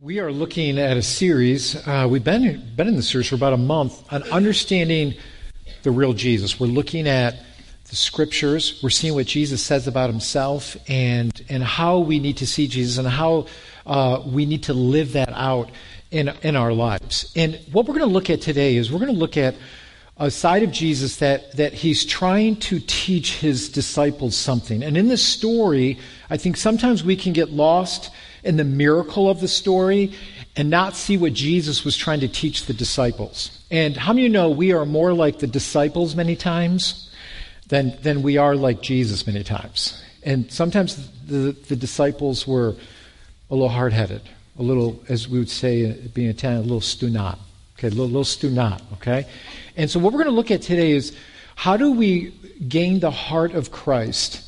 We 0.00 0.20
are 0.20 0.30
looking 0.30 0.78
at 0.78 0.96
a 0.96 1.02
series. 1.02 1.74
Uh, 1.84 2.06
we've 2.08 2.22
been 2.22 2.62
been 2.76 2.86
in 2.86 2.94
the 2.94 3.02
series 3.02 3.30
for 3.30 3.34
about 3.34 3.52
a 3.52 3.56
month 3.56 4.00
on 4.12 4.22
understanding 4.30 5.14
the 5.82 5.90
real 5.90 6.12
Jesus. 6.12 6.60
We're 6.60 6.68
looking 6.68 7.08
at 7.08 7.34
the 7.90 7.96
scriptures. 7.96 8.78
We're 8.80 8.90
seeing 8.90 9.14
what 9.14 9.26
Jesus 9.26 9.60
says 9.60 9.88
about 9.88 10.08
himself 10.08 10.76
and 10.88 11.44
and 11.48 11.64
how 11.64 11.98
we 11.98 12.20
need 12.20 12.36
to 12.36 12.46
see 12.46 12.68
Jesus 12.68 12.98
and 12.98 13.08
how 13.08 13.46
uh, 13.86 14.22
we 14.24 14.46
need 14.46 14.62
to 14.64 14.72
live 14.72 15.14
that 15.14 15.32
out 15.32 15.68
in 16.12 16.28
in 16.42 16.54
our 16.54 16.72
lives. 16.72 17.32
And 17.34 17.58
what 17.72 17.86
we're 17.86 17.98
going 17.98 18.08
to 18.08 18.14
look 18.14 18.30
at 18.30 18.40
today 18.40 18.76
is 18.76 18.92
we're 18.92 19.00
going 19.00 19.12
to 19.12 19.18
look 19.18 19.36
at 19.36 19.56
a 20.16 20.30
side 20.30 20.62
of 20.62 20.70
Jesus 20.70 21.16
that 21.16 21.56
that 21.56 21.72
he's 21.72 22.04
trying 22.04 22.54
to 22.54 22.78
teach 22.86 23.38
his 23.38 23.68
disciples 23.68 24.36
something. 24.36 24.84
And 24.84 24.96
in 24.96 25.08
this 25.08 25.24
story, 25.24 25.98
I 26.30 26.36
think 26.36 26.56
sometimes 26.56 27.02
we 27.02 27.16
can 27.16 27.32
get 27.32 27.50
lost 27.50 28.12
in 28.42 28.56
the 28.56 28.64
miracle 28.64 29.28
of 29.28 29.40
the 29.40 29.48
story 29.48 30.12
and 30.56 30.70
not 30.70 30.94
see 30.94 31.16
what 31.16 31.32
Jesus 31.32 31.84
was 31.84 31.96
trying 31.96 32.20
to 32.20 32.28
teach 32.28 32.66
the 32.66 32.74
disciples. 32.74 33.64
And 33.70 33.96
how 33.96 34.12
many 34.12 34.26
of 34.26 34.30
you 34.30 34.32
know 34.32 34.50
we 34.50 34.72
are 34.72 34.86
more 34.86 35.12
like 35.12 35.38
the 35.38 35.46
disciples 35.46 36.14
many 36.14 36.36
times 36.36 37.10
than, 37.68 37.96
than 38.02 38.22
we 38.22 38.36
are 38.36 38.56
like 38.56 38.80
Jesus 38.80 39.26
many 39.26 39.44
times? 39.44 40.02
And 40.22 40.50
sometimes 40.50 41.10
the, 41.26 41.56
the 41.68 41.76
disciples 41.76 42.46
were 42.46 42.74
a 43.50 43.54
little 43.54 43.68
hard 43.68 43.92
headed, 43.92 44.22
a 44.58 44.62
little, 44.62 45.02
as 45.08 45.28
we 45.28 45.38
would 45.38 45.50
say, 45.50 45.92
being 46.14 46.28
Italian, 46.28 46.60
a 46.60 46.62
little 46.62 46.80
stunat. 46.80 47.38
Okay, 47.78 47.86
a 47.86 47.90
little, 47.90 48.06
little 48.06 48.24
stunat, 48.24 48.82
okay? 48.94 49.24
And 49.76 49.88
so 49.88 50.00
what 50.00 50.12
we're 50.12 50.24
going 50.24 50.30
to 50.30 50.36
look 50.36 50.50
at 50.50 50.62
today 50.62 50.90
is 50.90 51.16
how 51.54 51.76
do 51.76 51.92
we 51.92 52.32
gain 52.68 52.98
the 52.98 53.12
heart 53.12 53.52
of 53.52 53.70
Christ 53.70 54.44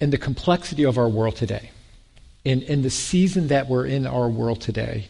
in 0.00 0.10
the 0.10 0.18
complexity 0.18 0.84
of 0.84 0.98
our 0.98 1.08
world 1.08 1.36
today? 1.36 1.71
In, 2.44 2.62
in 2.62 2.82
the 2.82 2.90
season 2.90 3.48
that 3.48 3.68
we're 3.68 3.86
in 3.86 4.06
our 4.06 4.28
world 4.28 4.60
today 4.60 5.08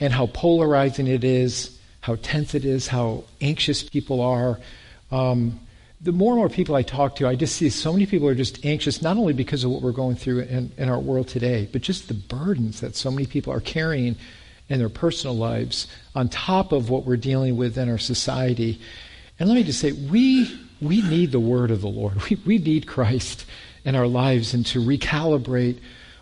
and 0.00 0.12
how 0.12 0.26
polarizing 0.26 1.06
it 1.06 1.24
is, 1.24 1.78
how 2.00 2.16
tense 2.16 2.54
it 2.54 2.64
is, 2.64 2.86
how 2.86 3.24
anxious 3.40 3.82
people 3.82 4.20
are. 4.20 4.58
Um, 5.10 5.58
the 6.00 6.12
more 6.12 6.32
and 6.32 6.38
more 6.38 6.48
people 6.48 6.76
I 6.76 6.82
talk 6.82 7.16
to, 7.16 7.26
I 7.26 7.34
just 7.34 7.56
see 7.56 7.70
so 7.70 7.92
many 7.92 8.06
people 8.06 8.28
are 8.28 8.34
just 8.34 8.64
anxious, 8.64 9.02
not 9.02 9.16
only 9.16 9.32
because 9.32 9.64
of 9.64 9.70
what 9.70 9.82
we're 9.82 9.92
going 9.92 10.14
through 10.14 10.40
in, 10.40 10.70
in 10.76 10.88
our 10.88 11.00
world 11.00 11.26
today, 11.26 11.68
but 11.72 11.82
just 11.82 12.06
the 12.06 12.14
burdens 12.14 12.80
that 12.80 12.94
so 12.94 13.10
many 13.10 13.26
people 13.26 13.52
are 13.52 13.60
carrying 13.60 14.16
in 14.68 14.78
their 14.78 14.88
personal 14.88 15.36
lives 15.36 15.88
on 16.14 16.28
top 16.28 16.72
of 16.72 16.90
what 16.90 17.04
we're 17.04 17.16
dealing 17.16 17.56
with 17.56 17.76
in 17.76 17.88
our 17.88 17.98
society. 17.98 18.80
And 19.38 19.48
let 19.48 19.56
me 19.56 19.64
just 19.64 19.80
say, 19.80 19.92
we, 19.92 20.60
we 20.80 21.02
need 21.02 21.32
the 21.32 21.40
word 21.40 21.70
of 21.70 21.80
the 21.80 21.88
Lord. 21.88 22.18
We, 22.30 22.36
we 22.46 22.58
need 22.58 22.86
Christ 22.86 23.44
in 23.84 23.96
our 23.96 24.06
lives 24.06 24.54
and 24.54 24.64
to 24.66 24.80
recalibrate 24.80 25.78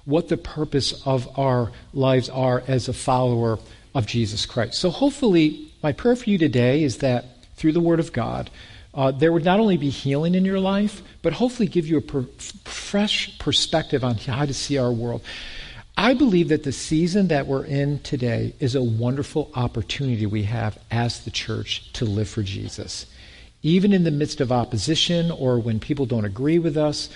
what 0.06 0.28
the 0.28 0.36
purpose 0.36 1.02
of 1.04 1.38
our 1.38 1.70
lives 1.92 2.30
are 2.30 2.62
as 2.66 2.88
a 2.88 2.92
follower 2.92 3.58
of 3.94 4.06
Jesus 4.06 4.46
Christ. 4.46 4.78
So, 4.78 4.88
hopefully, 4.90 5.70
my 5.82 5.92
prayer 5.92 6.16
for 6.16 6.30
you 6.30 6.38
today 6.38 6.82
is 6.82 6.98
that 6.98 7.26
through 7.56 7.72
the 7.72 7.80
Word 7.80 8.00
of 8.00 8.12
God, 8.12 8.50
uh, 8.94 9.10
there 9.10 9.32
would 9.32 9.44
not 9.44 9.60
only 9.60 9.76
be 9.76 9.90
healing 9.90 10.34
in 10.34 10.44
your 10.44 10.60
life, 10.60 11.02
but 11.20 11.34
hopefully 11.34 11.68
give 11.68 11.86
you 11.86 11.98
a 11.98 12.00
per- 12.00 12.26
fresh 12.64 13.38
perspective 13.38 14.02
on 14.02 14.16
how 14.16 14.46
to 14.46 14.54
see 14.54 14.78
our 14.78 14.92
world. 14.92 15.22
I 15.98 16.14
believe 16.14 16.48
that 16.48 16.62
the 16.62 16.72
season 16.72 17.28
that 17.28 17.46
we're 17.46 17.64
in 17.64 18.00
today 18.00 18.54
is 18.60 18.74
a 18.74 18.82
wonderful 18.82 19.50
opportunity 19.54 20.26
we 20.26 20.42
have 20.44 20.78
as 20.90 21.24
the 21.24 21.30
church 21.30 21.92
to 21.94 22.04
live 22.04 22.28
for 22.28 22.42
Jesus. 22.42 23.06
Even 23.62 23.92
in 23.92 24.04
the 24.04 24.10
midst 24.10 24.40
of 24.40 24.52
opposition 24.52 25.30
or 25.30 25.58
when 25.58 25.80
people 25.80 26.04
don't 26.06 26.26
agree 26.26 26.58
with 26.58 26.76
us, 26.76 27.08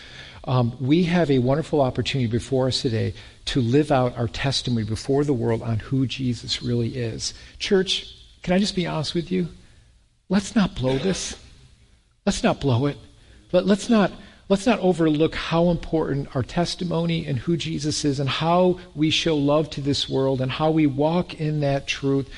um, 0.45 0.77
we 0.81 1.05
have 1.05 1.31
a 1.31 1.39
wonderful 1.39 1.81
opportunity 1.81 2.31
before 2.31 2.69
us 2.69 2.83
today 2.83 3.15
to 3.47 3.61
live 3.61 3.91
out 3.93 4.17
our 4.17 4.29
testimony 4.29 4.85
before 4.85 5.25
the 5.25 5.33
world 5.33 5.63
on 5.63 5.79
who 5.79 6.07
Jesus 6.07 6.63
really 6.63 6.97
is. 6.97 7.35
Church, 7.59 8.15
can 8.43 8.55
I 8.55 8.59
just 8.59 8.75
be 8.75 8.87
honest 8.87 9.15
with 9.15 9.31
you? 9.31 9.49
Let's 10.29 10.55
not 10.55 10.75
blow 10.75 10.97
this. 10.97 11.37
Let's 12.25 12.43
not 12.43 12.61
blow 12.61 12.87
it. 12.87 12.97
Let, 13.53 13.67
let's 13.67 13.91
not 13.91 14.13
let's 14.49 14.67
not 14.67 14.81
overlook 14.81 15.35
how 15.35 15.71
important 15.71 16.35
our 16.35 16.43
testimony 16.43 17.27
and 17.27 17.39
who 17.39 17.57
Jesus 17.57 18.05
is 18.05 18.19
and 18.19 18.29
how 18.29 18.81
we 18.95 19.11
show 19.11 19.37
love 19.37 19.71
to 19.71 19.81
this 19.81 20.09
world 20.09 20.41
and 20.41 20.51
how 20.51 20.71
we 20.71 20.87
walk 20.87 21.41
in 21.41 21.61
that 21.61 21.87
truth. 21.87 22.29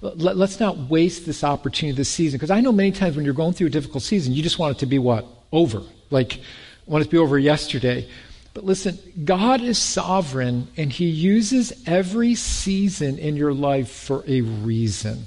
Let, 0.00 0.36
us 0.36 0.60
not 0.60 0.78
waste 0.78 1.26
this 1.26 1.42
opportunity 1.42 1.96
this 1.96 2.08
season 2.08 2.38
because 2.38 2.52
I 2.52 2.60
know 2.60 2.70
many 2.70 2.92
times 2.92 3.16
when 3.16 3.24
you're 3.24 3.34
going 3.34 3.54
through 3.54 3.66
a 3.66 3.70
difficult 3.70 4.04
season, 4.04 4.32
you 4.32 4.44
just 4.44 4.60
want 4.60 4.76
it 4.76 4.80
to 4.80 4.86
be 4.86 5.00
what? 5.00 5.26
Over. 5.50 5.82
Like, 6.10 6.40
I 6.88 6.90
want 6.90 7.02
it 7.02 7.04
to 7.06 7.10
be 7.10 7.18
over 7.18 7.38
yesterday. 7.38 8.08
But 8.54 8.64
listen, 8.64 8.98
God 9.24 9.60
is 9.60 9.78
sovereign 9.78 10.68
and 10.76 10.90
He 10.90 11.06
uses 11.06 11.82
every 11.86 12.34
season 12.34 13.18
in 13.18 13.36
your 13.36 13.52
life 13.52 13.90
for 13.90 14.24
a 14.26 14.40
reason. 14.40 15.26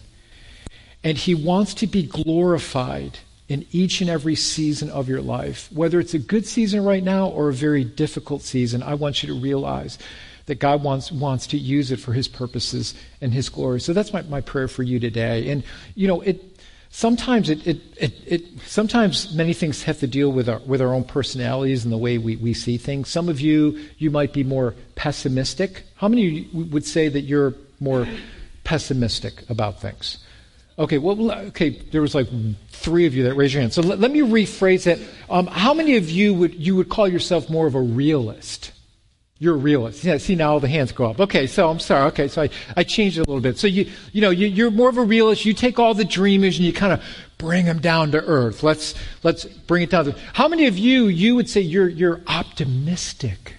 And 1.04 1.18
He 1.18 1.36
wants 1.36 1.76
to 1.76 1.88
be 1.88 2.04
glorified 2.04 3.20
in 3.48 3.68
each 3.72 4.02
and 4.02 4.10
every 4.10 4.36
season 4.36 4.90
of 4.90 5.08
your 5.08 5.22
life. 5.22 5.72
Whether 5.72 6.00
it's 6.00 6.16
a 6.16 6.20
good 6.20 6.48
season 6.48 6.84
right 6.84 7.04
now 7.04 7.28
or 7.28 7.50
a 7.50 7.54
very 7.54 7.84
difficult 7.84 8.42
season, 8.42 8.82
I 8.82 8.96
want 8.96 9.22
you 9.22 9.28
to 9.28 9.40
realize 9.40 10.00
that 10.48 10.56
God 10.56 10.84
wants, 10.84 11.12
wants 11.12 11.48
to 11.48 11.58
use 11.58 11.92
it 11.92 11.98
for 11.98 12.14
His 12.14 12.28
purposes 12.28 12.96
and 13.22 13.34
His 13.34 13.50
glory. 13.50 13.82
So 13.82 13.94
that's 13.94 14.12
my, 14.12 14.24
my 14.24 14.42
prayer 14.42 14.68
for 14.68 14.82
you 14.82 15.00
today. 15.00 15.50
And, 15.52 15.64
you 15.94 16.08
know, 16.08 16.22
it, 16.22 16.51
sometimes 16.92 17.50
it, 17.50 17.66
it, 17.66 17.82
it, 17.98 18.14
it, 18.28 18.44
sometimes 18.68 19.34
many 19.34 19.54
things 19.54 19.84
have 19.84 20.00
to 20.00 20.08
deal 20.08 20.32
with 20.32 20.48
our, 20.48 20.60
with 20.60 20.82
our 20.82 20.94
own 20.94 21.04
personalities 21.04 21.84
and 21.84 21.92
the 21.92 21.98
way 21.98 22.18
we, 22.18 22.36
we 22.36 22.54
see 22.54 22.78
things. 22.78 23.10
Some 23.10 23.30
of 23.30 23.42
you, 23.42 23.80
you 23.98 24.12
might 24.12 24.34
be 24.34 24.44
more 24.44 24.76
pessimistic. 24.96 25.84
How 25.96 26.08
many 26.08 26.28
of 26.28 26.34
you 26.34 26.66
would 26.66 26.86
say 26.86 27.08
that 27.08 27.22
you're 27.22 27.56
more 27.80 28.08
pessimistic 28.64 29.50
about 29.50 29.82
things? 29.82 30.20
Okay, 30.78 30.98
well, 30.98 31.32
okay, 31.32 31.70
there 31.70 32.02
was 32.02 32.16
like 32.16 32.28
three 32.70 33.06
of 33.06 33.14
you 33.14 33.24
that 33.24 33.36
raised 33.36 33.54
your 33.54 33.62
hand. 33.62 33.74
So 33.74 33.82
let, 33.82 34.00
let 34.00 34.12
me 34.12 34.20
rephrase 34.20 34.84
that. 34.84 35.00
Um, 35.30 35.48
how 35.48 35.74
many 35.74 35.98
of 35.98 36.10
you 36.10 36.34
would, 36.34 36.56
you 36.56 36.76
would 36.76 36.90
call 36.90 37.08
yourself 37.08 37.50
more 37.50 37.68
of 37.68 37.76
a 37.76 37.82
realist? 37.82 38.72
You're 39.42 39.56
a 39.56 39.58
realist. 39.58 40.04
Yeah, 40.04 40.18
see 40.18 40.36
now 40.36 40.52
all 40.52 40.60
the 40.60 40.68
hands 40.68 40.92
go 40.92 41.06
up. 41.06 41.20
Okay, 41.20 41.48
so 41.48 41.68
I'm 41.68 41.80
sorry. 41.80 42.04
Okay, 42.10 42.28
so 42.28 42.44
I, 42.44 42.50
I 42.78 42.84
changed 42.84 43.18
it 43.18 43.22
a 43.22 43.24
little 43.24 43.42
bit. 43.42 43.58
So 43.58 43.66
you 43.66 43.90
you 44.12 44.22
know 44.22 44.30
you, 44.30 44.46
you're 44.46 44.70
more 44.70 44.88
of 44.88 44.98
a 44.98 45.02
realist. 45.02 45.46
You 45.46 45.54
take 45.56 45.80
all 45.80 45.96
the 45.96 46.06
dreamers 46.06 46.58
and 46.58 46.66
you 46.68 46.72
kind 46.72 46.94
of 46.94 47.04
bring 47.40 47.66
them 47.66 47.80
down 47.80 48.12
to 48.12 48.24
earth. 48.24 48.62
Let's 48.62 48.94
let's 49.24 49.46
bring 49.46 49.82
it 49.82 49.90
down. 49.90 50.06
To, 50.06 50.16
how 50.34 50.48
many 50.48 50.68
of 50.68 50.78
you 50.78 51.08
you 51.08 51.34
would 51.34 51.50
say 51.50 51.60
you're 51.60 51.90
you're 51.90 52.22
optimistic? 52.28 53.56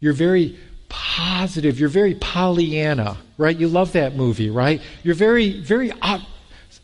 You're 0.00 0.14
very 0.14 0.58
positive. 0.88 1.78
You're 1.78 1.90
very 1.90 2.14
Pollyanna, 2.14 3.18
right? 3.36 3.54
You 3.54 3.68
love 3.68 3.92
that 3.92 4.16
movie, 4.16 4.48
right? 4.48 4.80
You're 5.02 5.14
very 5.14 5.60
very 5.60 5.92
op- 6.00 6.22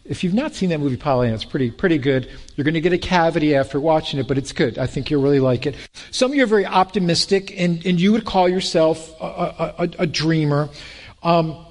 if 0.05 0.23
you've 0.23 0.35
not 0.35 0.55
seen 0.55 0.69
that 0.69 0.81
movie 0.81 0.97
Pollyanna, 0.97 1.35
it's 1.35 1.45
pretty 1.45 1.71
pretty 1.71 1.99
good. 1.99 2.29
You're 2.57 2.65
going 2.65 2.75
to 2.75 2.81
get 2.81 2.93
a 2.93 2.99
cavity 2.99 3.55
after 3.55 3.81
watching 3.81 4.21
it, 4.21 4.29
but 4.29 4.37
it's 4.37 4.53
good. 4.53 4.79
I 4.79 4.87
think 4.87 5.11
you'll 5.11 5.23
really 5.23 5.41
like 5.41 5.67
it. 5.67 5.77
Some 6.11 6.31
of 6.31 6.37
you 6.37 6.45
are 6.45 6.47
very 6.47 6.67
optimistic, 6.67 7.59
and, 7.59 7.85
and 7.87 8.01
you 8.01 8.13
would 8.13 8.25
call 8.25 8.49
yourself 8.49 9.11
a, 9.21 9.75
a, 9.79 9.91
a 10.01 10.07
dreamer. 10.07 10.69
Um, 11.23 11.65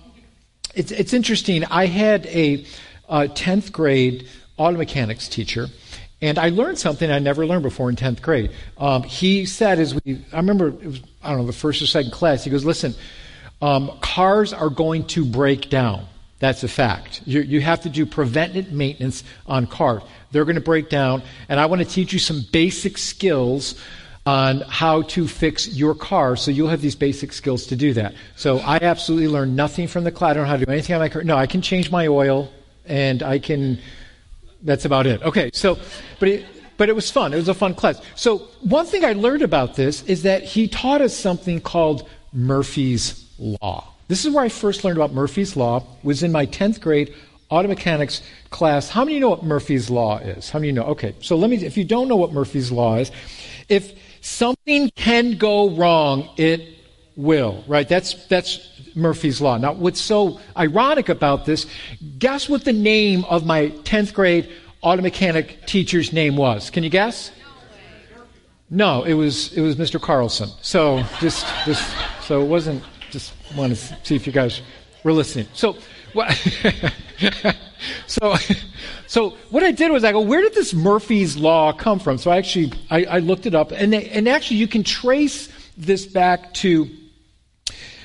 it's, 0.73 0.91
it's 0.91 1.13
interesting. 1.13 1.63
I 1.65 1.85
had 1.85 2.25
a, 2.25 2.65
a 3.07 3.27
10th 3.27 3.71
grade 3.71 4.27
auto 4.57 4.77
mechanics 4.77 5.27
teacher, 5.29 5.67
and 6.21 6.39
I 6.39 6.49
learned 6.49 6.79
something 6.79 7.11
I 7.11 7.19
never 7.19 7.45
learned 7.45 7.63
before 7.63 7.89
in 7.89 7.95
10th 7.95 8.21
grade. 8.21 8.51
Um, 8.77 9.03
he 9.03 9.45
said, 9.45 9.79
as 9.79 9.93
we, 9.93 10.25
I 10.33 10.37
remember, 10.37 10.69
it 10.69 10.85
was, 10.85 11.01
I 11.21 11.29
don't 11.29 11.39
know, 11.39 11.45
the 11.45 11.53
first 11.53 11.81
or 11.81 11.85
second 11.85 12.11
class, 12.11 12.43
he 12.43 12.49
goes, 12.49 12.65
listen, 12.65 12.95
um, 13.61 13.91
cars 14.01 14.53
are 14.53 14.69
going 14.69 15.05
to 15.07 15.23
break 15.23 15.69
down. 15.69 16.07
That's 16.43 16.61
a 16.61 16.67
fact. 16.67 17.21
You, 17.25 17.39
you 17.39 17.61
have 17.61 17.83
to 17.83 17.89
do 17.89 18.05
preventive 18.05 18.73
maintenance 18.73 19.23
on 19.47 19.65
cars. 19.65 20.03
They're 20.31 20.43
going 20.43 20.55
to 20.55 20.61
break 20.61 20.89
down, 20.89 21.23
and 21.47 21.57
I 21.57 21.67
want 21.67 21.81
to 21.81 21.87
teach 21.87 22.11
you 22.11 22.19
some 22.19 22.45
basic 22.51 22.97
skills 22.97 23.75
on 24.25 24.59
how 24.67 25.03
to 25.03 25.25
fix 25.25 25.69
your 25.69 25.95
car 25.95 26.35
so 26.35 26.51
you'll 26.51 26.67
have 26.67 26.81
these 26.81 26.95
basic 26.95 27.31
skills 27.31 27.67
to 27.67 27.77
do 27.77 27.93
that. 27.93 28.13
So 28.35 28.57
I 28.57 28.75
absolutely 28.81 29.29
learned 29.29 29.55
nothing 29.55 29.87
from 29.87 30.03
the 30.03 30.11
class. 30.11 30.31
I 30.31 30.33
don't 30.33 30.43
know 30.43 30.49
how 30.49 30.57
to 30.57 30.65
do 30.65 30.71
anything 30.73 30.93
on 30.93 30.99
my 30.99 31.07
car. 31.07 31.23
No, 31.23 31.37
I 31.37 31.47
can 31.47 31.61
change 31.61 31.89
my 31.89 32.07
oil, 32.07 32.51
and 32.85 33.23
I 33.23 33.39
can. 33.39 33.79
That's 34.63 34.83
about 34.83 35.07
it. 35.07 35.21
Okay, 35.21 35.49
so, 35.53 35.79
but 36.19 36.27
it, 36.27 36.45
but 36.75 36.89
it 36.89 36.93
was 36.93 37.09
fun. 37.09 37.31
It 37.31 37.37
was 37.37 37.47
a 37.47 37.53
fun 37.53 37.73
class. 37.73 38.01
So 38.15 38.39
one 38.59 38.85
thing 38.85 39.05
I 39.05 39.13
learned 39.13 39.43
about 39.43 39.77
this 39.77 40.03
is 40.07 40.23
that 40.23 40.43
he 40.43 40.67
taught 40.67 40.99
us 40.99 41.17
something 41.17 41.61
called 41.61 42.09
Murphy's 42.33 43.25
Law. 43.39 43.92
This 44.07 44.25
is 44.25 44.33
where 44.33 44.43
I 44.43 44.49
first 44.49 44.83
learned 44.83 44.97
about 44.97 45.13
Murphy's 45.13 45.55
Law, 45.55 45.85
was 46.03 46.23
in 46.23 46.31
my 46.31 46.45
10th 46.45 46.81
grade 46.81 47.13
auto 47.49 47.67
mechanics 47.67 48.21
class. 48.49 48.89
How 48.89 49.05
many 49.05 49.19
know 49.19 49.29
what 49.29 49.43
Murphy's 49.43 49.89
Law 49.89 50.17
is? 50.17 50.49
How 50.49 50.59
many 50.59 50.71
know? 50.71 50.83
Okay, 50.85 51.15
so 51.21 51.35
let 51.35 51.49
me, 51.49 51.57
if 51.57 51.77
you 51.77 51.83
don't 51.83 52.07
know 52.07 52.15
what 52.15 52.33
Murphy's 52.33 52.71
Law 52.71 52.95
is, 52.95 53.11
if 53.69 53.93
something 54.21 54.89
can 54.95 55.37
go 55.37 55.69
wrong, 55.69 56.29
it 56.37 56.67
will, 57.15 57.63
right? 57.67 57.87
That's, 57.87 58.25
that's 58.27 58.67
Murphy's 58.95 59.39
Law. 59.39 59.57
Now, 59.57 59.73
what's 59.73 60.01
so 60.01 60.39
ironic 60.57 61.09
about 61.09 61.45
this, 61.45 61.65
guess 62.17 62.49
what 62.49 62.65
the 62.65 62.73
name 62.73 63.23
of 63.25 63.45
my 63.45 63.69
10th 63.83 64.13
grade 64.13 64.49
auto 64.81 65.01
mechanic 65.01 65.65
teacher's 65.65 66.11
name 66.11 66.35
was? 66.35 66.69
Can 66.69 66.83
you 66.83 66.89
guess? 66.89 67.31
No, 68.69 69.03
it 69.03 69.13
was, 69.13 69.53
it 69.53 69.61
was 69.61 69.75
Mr. 69.75 70.01
Carlson. 70.01 70.49
So 70.61 71.03
just, 71.19 71.45
just, 71.65 71.87
so 72.23 72.41
it 72.41 72.47
wasn't, 72.47 72.83
Just 73.13 73.31
want 73.55 73.75
to 73.75 73.97
see 74.03 74.15
if 74.15 74.25
you 74.25 74.33
guys 74.33 74.63
were 75.03 75.13
listening. 75.13 75.45
So, 75.53 75.77
so, 78.07 78.35
so 79.05 79.29
what 79.51 79.61
I 79.61 79.69
did 79.69 79.91
was 79.91 80.03
I 80.03 80.11
go, 80.11 80.21
where 80.21 80.41
did 80.41 80.55
this 80.55 80.73
Murphy's 80.73 81.37
Law 81.37 81.73
come 81.73 81.99
from? 81.99 82.17
So 82.17 82.31
I 82.31 82.37
actually, 82.37 82.73
I, 82.89 83.05
I 83.05 83.19
looked 83.19 83.45
it 83.45 83.53
up, 83.53 83.71
and, 83.71 83.93
they, 83.93 84.09
and 84.09 84.27
actually 84.27 84.57
you 84.57 84.67
can 84.67 84.83
trace 84.83 85.47
this 85.77 86.07
back 86.07 86.55
to 86.55 86.89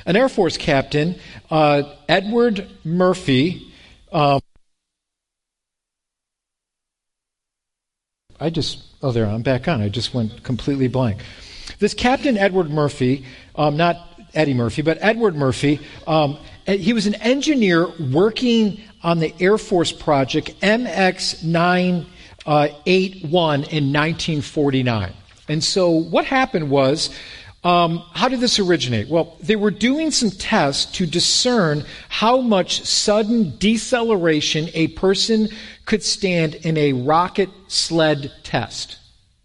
an 0.04 0.14
Air 0.14 0.28
Force 0.28 0.58
captain, 0.58 1.18
uh, 1.50 1.84
Edward 2.06 2.68
Murphy. 2.84 3.72
Um, 4.12 4.42
I 8.38 8.50
just, 8.50 8.82
oh, 9.02 9.12
there, 9.12 9.24
I'm 9.24 9.40
back 9.40 9.68
on. 9.68 9.80
I 9.80 9.88
just 9.88 10.12
went 10.12 10.42
completely 10.42 10.88
blank. 10.88 11.22
This 11.78 11.94
Captain 11.94 12.36
Edward 12.36 12.68
Murphy, 12.68 13.24
um, 13.56 13.78
not 13.78 14.07
Eddie 14.34 14.54
Murphy, 14.54 14.82
but 14.82 14.98
Edward 15.00 15.34
Murphy, 15.34 15.80
um, 16.06 16.38
he 16.66 16.92
was 16.92 17.06
an 17.06 17.14
engineer 17.16 17.88
working 18.12 18.80
on 19.02 19.18
the 19.18 19.34
Air 19.40 19.58
Force 19.58 19.92
project 19.92 20.54
MX 20.60 21.44
981 21.44 23.54
in 23.54 23.92
1949. 23.92 25.12
And 25.48 25.64
so 25.64 25.90
what 25.90 26.26
happened 26.26 26.70
was 26.70 27.10
um, 27.64 28.04
how 28.12 28.28
did 28.28 28.40
this 28.40 28.58
originate? 28.58 29.08
Well, 29.08 29.36
they 29.40 29.56
were 29.56 29.72
doing 29.72 30.10
some 30.10 30.30
tests 30.30 30.92
to 30.92 31.06
discern 31.06 31.84
how 32.08 32.40
much 32.40 32.84
sudden 32.84 33.56
deceleration 33.58 34.68
a 34.74 34.88
person 34.88 35.48
could 35.84 36.02
stand 36.02 36.54
in 36.54 36.76
a 36.76 36.92
rocket 36.92 37.48
sled 37.66 38.32
test. 38.44 38.98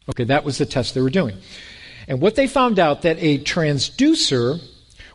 Okay, 0.09 0.25
that 0.25 0.43
was 0.43 0.57
the 0.57 0.65
test 0.65 0.93
they 0.93 1.01
were 1.01 1.09
doing. 1.09 1.37
And 2.07 2.21
what 2.21 2.35
they 2.35 2.47
found 2.47 2.77
out 2.77 3.01
that 3.03 3.17
a 3.19 3.39
transducer 3.39 4.61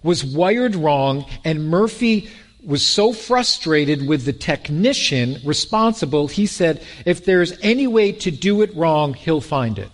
was 0.02 0.24
wired 0.24 0.74
wrong 0.74 1.24
and 1.44 1.68
Murphy 1.68 2.28
was 2.64 2.84
so 2.84 3.12
frustrated 3.12 4.06
with 4.06 4.24
the 4.24 4.32
technician 4.32 5.38
responsible, 5.44 6.28
he 6.28 6.46
said, 6.46 6.84
if 7.06 7.24
there's 7.24 7.58
any 7.62 7.86
way 7.86 8.12
to 8.12 8.30
do 8.30 8.62
it 8.62 8.74
wrong, 8.74 9.14
he'll 9.14 9.40
find 9.40 9.78
it. 9.78 9.90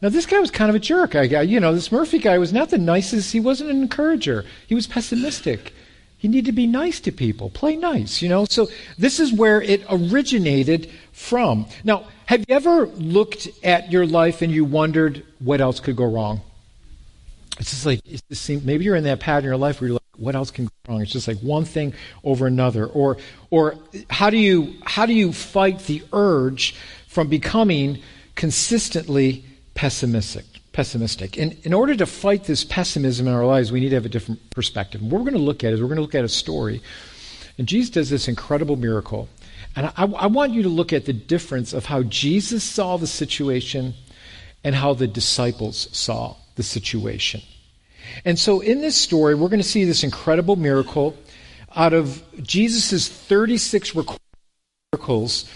Now, 0.00 0.08
this 0.08 0.26
guy 0.26 0.40
was 0.40 0.50
kind 0.50 0.68
of 0.68 0.74
a 0.74 0.80
jerk. 0.80 1.14
I, 1.14 1.42
you 1.42 1.60
know, 1.60 1.72
this 1.72 1.92
Murphy 1.92 2.18
guy 2.18 2.36
was 2.36 2.52
not 2.52 2.70
the 2.70 2.78
nicest. 2.78 3.32
He 3.32 3.38
wasn't 3.38 3.70
an 3.70 3.82
encourager. 3.82 4.44
He 4.66 4.74
was 4.74 4.88
pessimistic. 4.88 5.72
He 6.18 6.28
needed 6.28 6.46
to 6.46 6.52
be 6.52 6.66
nice 6.66 7.00
to 7.00 7.12
people, 7.12 7.50
play 7.50 7.76
nice, 7.76 8.20
you 8.20 8.28
know. 8.28 8.44
So 8.44 8.68
this 8.98 9.20
is 9.20 9.32
where 9.32 9.62
it 9.62 9.84
originated 9.88 10.90
from. 11.12 11.66
Now, 11.84 12.06
have 12.26 12.40
you 12.40 12.54
ever 12.54 12.86
looked 12.86 13.48
at 13.64 13.90
your 13.92 14.06
life 14.06 14.42
and 14.42 14.52
you 14.52 14.64
wondered 14.64 15.24
what 15.38 15.60
else 15.60 15.80
could 15.80 15.96
go 15.96 16.04
wrong? 16.04 16.40
It's 17.58 17.70
just 17.70 17.86
like 17.86 18.00
it 18.04 18.22
just 18.28 18.42
seems, 18.42 18.64
maybe 18.64 18.84
you're 18.84 18.96
in 18.96 19.04
that 19.04 19.20
pattern 19.20 19.44
in 19.44 19.50
your 19.50 19.56
life 19.56 19.80
where 19.80 19.88
you're 19.88 19.94
like, 19.94 20.02
what 20.16 20.34
else 20.34 20.50
can 20.50 20.66
go 20.66 20.70
wrong? 20.88 21.02
It's 21.02 21.12
just 21.12 21.28
like 21.28 21.38
one 21.38 21.64
thing 21.64 21.94
over 22.24 22.46
another. 22.46 22.86
Or, 22.86 23.16
or 23.50 23.76
how 24.10 24.30
do 24.30 24.38
you 24.38 24.74
how 24.84 25.06
do 25.06 25.12
you 25.12 25.32
fight 25.32 25.80
the 25.80 26.02
urge 26.12 26.74
from 27.08 27.28
becoming 27.28 27.98
consistently 28.34 29.44
pessimistic. 29.74 30.44
Pessimistic. 30.72 31.36
And 31.36 31.56
in 31.64 31.74
order 31.74 31.94
to 31.96 32.06
fight 32.06 32.44
this 32.44 32.64
pessimism 32.64 33.26
in 33.26 33.34
our 33.34 33.44
lives, 33.44 33.70
we 33.70 33.80
need 33.80 33.90
to 33.90 33.96
have 33.96 34.06
a 34.06 34.08
different 34.08 34.50
perspective. 34.50 35.02
What 35.02 35.12
we're 35.12 35.30
going 35.30 35.32
to 35.34 35.38
look 35.38 35.64
at 35.64 35.72
is 35.72 35.80
we're 35.80 35.88
going 35.88 35.96
to 35.96 36.02
look 36.02 36.14
at 36.14 36.24
a 36.24 36.28
story. 36.28 36.80
And 37.58 37.68
Jesus 37.68 37.90
does 37.90 38.10
this 38.10 38.28
incredible 38.28 38.76
miracle. 38.76 39.28
And 39.76 39.86
I, 39.86 40.04
I 40.04 40.26
want 40.26 40.52
you 40.52 40.62
to 40.62 40.68
look 40.70 40.92
at 40.92 41.04
the 41.04 41.12
difference 41.12 41.74
of 41.74 41.86
how 41.86 42.02
Jesus 42.04 42.64
saw 42.64 42.96
the 42.96 43.06
situation 43.06 43.94
and 44.64 44.74
how 44.74 44.94
the 44.94 45.06
disciples 45.06 45.88
saw 45.92 46.36
the 46.56 46.62
situation. 46.62 47.42
And 48.24 48.38
so 48.38 48.60
in 48.60 48.80
this 48.80 48.96
story, 48.96 49.34
we're 49.34 49.48
going 49.48 49.60
to 49.60 49.68
see 49.68 49.84
this 49.84 50.04
incredible 50.04 50.56
miracle 50.56 51.16
out 51.74 51.92
of 51.92 52.22
Jesus' 52.42 53.08
36 53.08 53.94
miracles. 54.92 55.50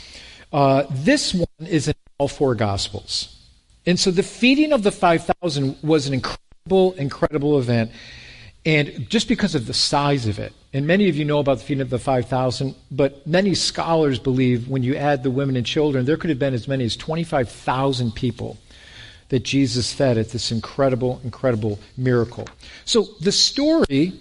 Uh, 0.52 0.84
this 0.90 1.34
one 1.34 1.46
is 1.68 1.88
in 1.88 1.94
all 2.18 2.28
four 2.28 2.54
Gospels. 2.54 3.32
And 3.84 3.98
so 4.00 4.10
the 4.10 4.22
feeding 4.22 4.72
of 4.72 4.82
the 4.82 4.90
5,000 4.90 5.76
was 5.82 6.06
an 6.08 6.14
incredible, 6.14 6.92
incredible 6.94 7.58
event. 7.58 7.92
And 8.64 9.08
just 9.08 9.28
because 9.28 9.54
of 9.54 9.66
the 9.66 9.74
size 9.74 10.26
of 10.26 10.40
it, 10.40 10.52
and 10.72 10.88
many 10.88 11.08
of 11.08 11.16
you 11.16 11.24
know 11.24 11.38
about 11.38 11.58
the 11.58 11.64
feeding 11.64 11.82
of 11.82 11.90
the 11.90 12.00
5,000, 12.00 12.74
but 12.90 13.24
many 13.24 13.54
scholars 13.54 14.18
believe 14.18 14.68
when 14.68 14.82
you 14.82 14.96
add 14.96 15.22
the 15.22 15.30
women 15.30 15.56
and 15.56 15.64
children, 15.64 16.04
there 16.04 16.16
could 16.16 16.30
have 16.30 16.38
been 16.40 16.52
as 16.52 16.66
many 16.66 16.84
as 16.84 16.96
25,000 16.96 18.12
people 18.12 18.58
that 19.28 19.42
Jesus 19.42 19.92
fed 19.92 20.18
at 20.18 20.30
this 20.30 20.52
incredible, 20.52 21.20
incredible 21.24 21.78
miracle. 21.96 22.46
So 22.84 23.08
the 23.20 23.32
story 23.32 24.12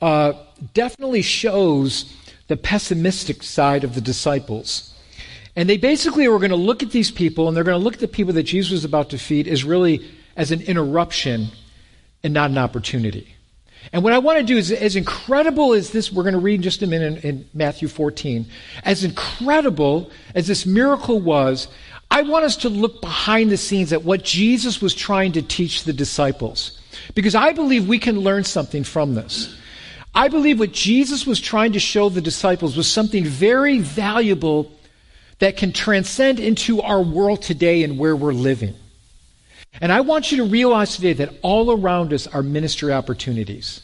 uh, 0.00 0.32
definitely 0.74 1.22
shows 1.22 2.14
the 2.48 2.56
pessimistic 2.56 3.42
side 3.42 3.84
of 3.84 3.94
the 3.94 4.00
disciples. 4.00 4.94
And 5.56 5.68
they 5.68 5.76
basically 5.76 6.28
were 6.28 6.38
going 6.38 6.50
to 6.50 6.56
look 6.56 6.82
at 6.82 6.90
these 6.90 7.10
people 7.10 7.48
and 7.48 7.56
they're 7.56 7.64
going 7.64 7.78
to 7.78 7.84
look 7.84 7.94
at 7.94 8.00
the 8.00 8.08
people 8.08 8.32
that 8.34 8.44
Jesus 8.44 8.72
was 8.72 8.84
about 8.84 9.10
to 9.10 9.18
feed 9.18 9.46
as 9.46 9.64
really 9.64 10.06
as 10.36 10.50
an 10.50 10.62
interruption 10.62 11.48
and 12.22 12.32
not 12.32 12.50
an 12.50 12.58
opportunity. 12.58 13.34
And 13.92 14.04
what 14.04 14.12
I 14.12 14.18
want 14.18 14.38
to 14.38 14.44
do 14.44 14.56
is, 14.56 14.70
as 14.70 14.96
incredible 14.96 15.72
as 15.72 15.90
this, 15.90 16.12
we're 16.12 16.22
going 16.22 16.34
to 16.34 16.40
read 16.40 16.56
in 16.56 16.62
just 16.62 16.82
a 16.82 16.86
minute 16.86 17.24
in 17.24 17.48
Matthew 17.52 17.88
14, 17.88 18.46
as 18.84 19.04
incredible 19.04 20.10
as 20.34 20.46
this 20.46 20.64
miracle 20.64 21.20
was, 21.20 21.68
I 22.10 22.22
want 22.22 22.44
us 22.44 22.56
to 22.58 22.68
look 22.68 23.00
behind 23.00 23.50
the 23.50 23.56
scenes 23.56 23.92
at 23.92 24.04
what 24.04 24.22
Jesus 24.22 24.82
was 24.82 24.94
trying 24.94 25.32
to 25.32 25.42
teach 25.42 25.84
the 25.84 25.92
disciples. 25.92 26.78
Because 27.14 27.34
I 27.34 27.52
believe 27.52 27.88
we 27.88 27.98
can 27.98 28.20
learn 28.20 28.44
something 28.44 28.84
from 28.84 29.14
this. 29.14 29.56
I 30.14 30.28
believe 30.28 30.58
what 30.58 30.72
Jesus 30.72 31.26
was 31.26 31.40
trying 31.40 31.72
to 31.72 31.80
show 31.80 32.10
the 32.10 32.20
disciples 32.20 32.76
was 32.76 32.86
something 32.86 33.24
very 33.24 33.78
valuable 33.78 34.70
that 35.38 35.56
can 35.56 35.72
transcend 35.72 36.38
into 36.38 36.82
our 36.82 37.02
world 37.02 37.40
today 37.42 37.82
and 37.82 37.98
where 37.98 38.14
we're 38.14 38.34
living. 38.34 38.74
And 39.80 39.90
I 39.90 40.00
want 40.00 40.30
you 40.30 40.38
to 40.38 40.44
realize 40.44 40.96
today 40.96 41.14
that 41.14 41.34
all 41.42 41.70
around 41.70 42.12
us 42.12 42.26
are 42.26 42.42
ministry 42.42 42.92
opportunities. 42.92 43.80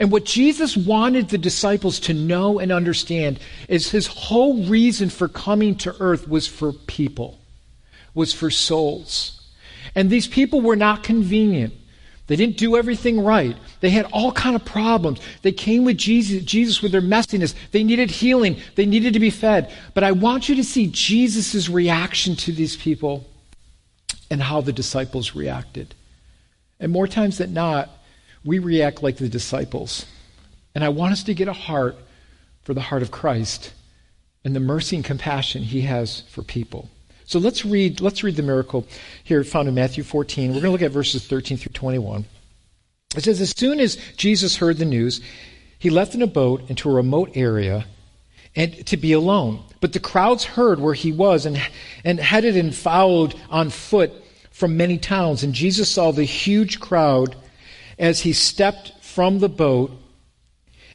And 0.00 0.12
what 0.12 0.24
Jesus 0.24 0.76
wanted 0.76 1.28
the 1.28 1.38
disciples 1.38 1.98
to 2.00 2.14
know 2.14 2.58
and 2.58 2.70
understand 2.70 3.40
is 3.68 3.90
his 3.90 4.06
whole 4.06 4.64
reason 4.64 5.10
for 5.10 5.28
coming 5.28 5.74
to 5.76 5.94
earth 6.00 6.28
was 6.28 6.46
for 6.46 6.72
people, 6.72 7.38
was 8.14 8.32
for 8.32 8.50
souls. 8.50 9.40
And 9.94 10.10
these 10.10 10.28
people 10.28 10.60
were 10.60 10.76
not 10.76 11.02
convenient. 11.02 11.74
They 12.28 12.36
didn't 12.36 12.58
do 12.58 12.76
everything 12.76 13.24
right. 13.24 13.56
They 13.80 13.90
had 13.90 14.04
all 14.12 14.32
kind 14.32 14.54
of 14.54 14.64
problems. 14.64 15.18
They 15.42 15.50
came 15.50 15.84
with 15.84 15.96
Jesus, 15.96 16.44
Jesus 16.44 16.82
with 16.82 16.92
their 16.92 17.00
messiness. 17.00 17.54
They 17.72 17.82
needed 17.82 18.10
healing. 18.10 18.58
They 18.74 18.84
needed 18.84 19.14
to 19.14 19.20
be 19.20 19.30
fed. 19.30 19.72
But 19.94 20.04
I 20.04 20.12
want 20.12 20.48
you 20.48 20.54
to 20.56 20.64
see 20.64 20.88
Jesus' 20.88 21.68
reaction 21.68 22.36
to 22.36 22.52
these 22.52 22.76
people 22.76 23.26
and 24.30 24.42
how 24.42 24.60
the 24.60 24.72
disciples 24.72 25.34
reacted. 25.34 25.94
And 26.80 26.92
more 26.92 27.08
times 27.08 27.38
than 27.38 27.54
not, 27.54 27.90
we 28.44 28.58
react 28.58 29.02
like 29.02 29.16
the 29.16 29.28
disciples. 29.28 30.06
And 30.74 30.84
I 30.84 30.90
want 30.90 31.12
us 31.12 31.24
to 31.24 31.34
get 31.34 31.48
a 31.48 31.52
heart 31.52 31.96
for 32.62 32.74
the 32.74 32.80
heart 32.80 33.02
of 33.02 33.10
Christ 33.10 33.72
and 34.44 34.54
the 34.54 34.60
mercy 34.60 34.96
and 34.96 35.04
compassion 35.04 35.62
he 35.62 35.82
has 35.82 36.22
for 36.30 36.42
people. 36.42 36.88
So 37.24 37.38
let's 37.38 37.64
read, 37.64 38.00
let's 38.00 38.22
read 38.22 38.36
the 38.36 38.42
miracle 38.42 38.86
here 39.22 39.44
found 39.44 39.68
in 39.68 39.74
Matthew 39.74 40.02
14. 40.02 40.48
We're 40.48 40.54
going 40.54 40.64
to 40.64 40.70
look 40.70 40.82
at 40.82 40.92
verses 40.92 41.26
13 41.26 41.58
through 41.58 41.72
21. 41.72 42.24
It 43.16 43.24
says, 43.24 43.40
As 43.40 43.50
soon 43.50 43.80
as 43.80 43.96
Jesus 44.16 44.56
heard 44.56 44.78
the 44.78 44.84
news, 44.84 45.20
he 45.78 45.90
left 45.90 46.14
in 46.14 46.22
a 46.22 46.26
boat 46.26 46.62
into 46.68 46.90
a 46.90 46.94
remote 46.94 47.32
area 47.34 47.86
and 48.56 48.86
to 48.86 48.96
be 48.96 49.12
alone. 49.12 49.62
But 49.80 49.92
the 49.92 50.00
crowds 50.00 50.44
heard 50.44 50.80
where 50.80 50.94
he 50.94 51.12
was 51.12 51.46
and, 51.46 51.60
and 52.04 52.18
headed 52.18 52.56
and 52.56 52.74
followed 52.74 53.34
on 53.50 53.70
foot 53.70 54.12
from 54.50 54.76
many 54.76 54.98
towns. 54.98 55.42
And 55.42 55.54
Jesus 55.54 55.90
saw 55.90 56.10
the 56.10 56.24
huge 56.24 56.80
crowd 56.80 57.36
as 57.98 58.20
he 58.20 58.32
stepped 58.32 58.92
from 59.02 59.38
the 59.38 59.48
boat, 59.48 59.92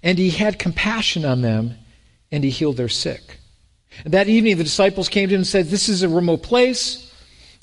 and 0.01 0.17
he 0.17 0.29
had 0.29 0.60
compassion 0.60 1.25
on 1.25 1.41
them, 1.41 1.75
and 2.31 2.43
he 2.43 2.50
healed 2.50 2.77
their 2.77 2.89
sick. 2.89 3.39
And 4.03 4.13
that 4.13 4.27
evening, 4.27 4.57
the 4.57 4.63
disciples 4.63 5.10
came 5.10 5.29
to 5.29 5.36
him 5.36 5.39
and 5.39 5.48
said, 5.48 5.67
This 5.67 5.88
is 5.88 6.03
a 6.03 6.10
remote 6.10 6.43
place, 6.43 7.12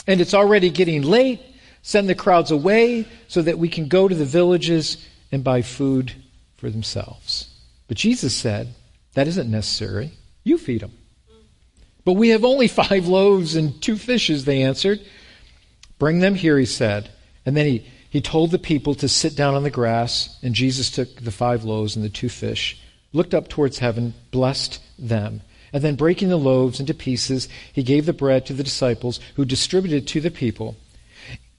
and 0.07 0.21
it's 0.21 0.35
already 0.35 0.71
getting 0.71 1.03
late. 1.03 1.41
Send 1.83 2.09
the 2.09 2.15
crowds 2.15 2.51
away 2.51 3.07
so 3.29 3.43
that 3.43 3.59
we 3.59 3.69
can 3.69 3.89
go 3.89 4.07
to 4.07 4.15
the 4.15 4.25
villages 4.25 5.07
and 5.33 5.43
buy 5.43 5.63
food 5.63 6.13
for 6.57 6.69
themselves. 6.69 7.49
But 7.89 7.97
Jesus 7.97 8.35
said, 8.35 8.75
That 9.15 9.29
isn't 9.29 9.51
necessary. 9.51 10.13
You 10.45 10.59
feed 10.59 10.83
them. 10.83 10.93
But 12.05 12.15
we 12.15 12.31
have 12.31 12.45
only 12.45 12.69
five 12.83 13.07
loaves 13.07 13.57
and 13.57 13.81
two 13.83 13.97
fishes, 13.97 14.45
they 14.45 14.63
answered. 14.63 15.01
Bring 15.99 16.21
them 16.21 16.35
here, 16.35 16.59
he 16.59 16.67
said. 16.67 17.11
And 17.45 17.57
then 17.57 17.67
he, 17.67 17.87
he 18.09 18.21
told 18.21 18.51
the 18.51 18.59
people 18.59 18.95
to 18.97 19.09
sit 19.09 19.37
down 19.37 19.55
on 19.55 19.63
the 19.63 19.71
grass, 19.71 20.39
and 20.43 20.55
Jesus 20.55 20.91
took 20.91 21.17
the 21.17 21.31
five 21.31 21.65
loaves 21.65 21.97
and 21.97 22.05
the 22.05 22.09
two 22.09 22.29
fish, 22.29 22.81
looked 23.13 23.35
up 23.35 23.49
towards 23.49 23.79
heaven, 23.79 24.15
blessed 24.31 24.81
them 24.99 25.43
and 25.73 25.83
then 25.83 25.95
breaking 25.95 26.29
the 26.29 26.37
loaves 26.37 26.81
into 26.81 26.95
pieces, 26.95 27.49
he 27.73 27.83
gave 27.83 28.07
the 28.07 28.13
bread 28.13 28.47
to 28.47 28.53
the 28.53 28.65
disciples, 28.65 29.21
who 29.37 29.45
distributed 29.45 30.05
it 30.05 30.07
to 30.09 30.21
the 30.21 30.31
people. 30.31 30.77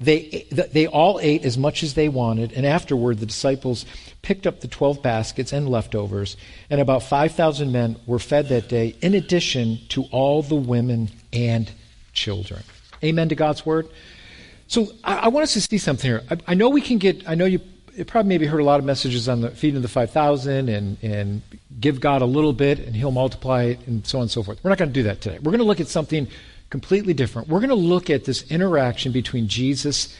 They, 0.01 0.47
they 0.51 0.87
all 0.87 1.19
ate 1.21 1.45
as 1.45 1.59
much 1.59 1.83
as 1.83 1.93
they 1.93 2.09
wanted, 2.09 2.53
and 2.53 2.65
afterward 2.65 3.19
the 3.19 3.27
disciples 3.27 3.85
picked 4.23 4.47
up 4.47 4.61
the 4.61 4.67
12 4.67 5.03
baskets 5.03 5.53
and 5.53 5.69
leftovers, 5.69 6.37
and 6.71 6.81
about 6.81 7.03
5,000 7.03 7.71
men 7.71 7.97
were 8.07 8.17
fed 8.17 8.49
that 8.49 8.67
day, 8.67 8.95
in 9.01 9.13
addition 9.13 9.77
to 9.89 10.05
all 10.11 10.41
the 10.41 10.55
women 10.55 11.09
and 11.31 11.71
children. 12.13 12.63
Amen 13.03 13.29
to 13.29 13.35
God's 13.35 13.63
word? 13.63 13.89
So 14.67 14.87
I, 15.03 15.17
I 15.17 15.27
want 15.27 15.43
us 15.43 15.53
to 15.53 15.61
see 15.61 15.77
something 15.77 16.09
here. 16.09 16.23
I, 16.31 16.37
I 16.47 16.53
know 16.55 16.69
we 16.69 16.81
can 16.81 16.97
get, 16.97 17.29
I 17.29 17.35
know 17.35 17.45
you 17.45 17.59
probably 18.07 18.29
maybe 18.29 18.47
heard 18.47 18.61
a 18.61 18.63
lot 18.63 18.79
of 18.79 18.85
messages 18.85 19.29
on 19.29 19.41
the 19.41 19.51
feeding 19.51 19.75
of 19.75 19.81
the 19.83 19.87
5,000 19.87 20.69
and, 20.69 20.97
and 21.03 21.41
give 21.79 21.99
God 21.99 22.23
a 22.23 22.25
little 22.25 22.53
bit 22.53 22.79
and 22.79 22.95
he'll 22.95 23.11
multiply 23.11 23.65
it 23.65 23.85
and 23.85 24.05
so 24.07 24.17
on 24.17 24.23
and 24.23 24.31
so 24.31 24.41
forth. 24.41 24.63
We're 24.63 24.69
not 24.69 24.79
going 24.79 24.89
to 24.89 24.93
do 24.93 25.03
that 25.03 25.21
today. 25.21 25.37
We're 25.37 25.51
going 25.51 25.59
to 25.59 25.65
look 25.65 25.79
at 25.79 25.87
something 25.87 26.27
completely 26.71 27.13
different. 27.13 27.47
We're 27.47 27.59
going 27.59 27.69
to 27.69 27.75
look 27.75 28.09
at 28.09 28.25
this 28.25 28.49
interaction 28.49 29.11
between 29.11 29.47
Jesus 29.47 30.15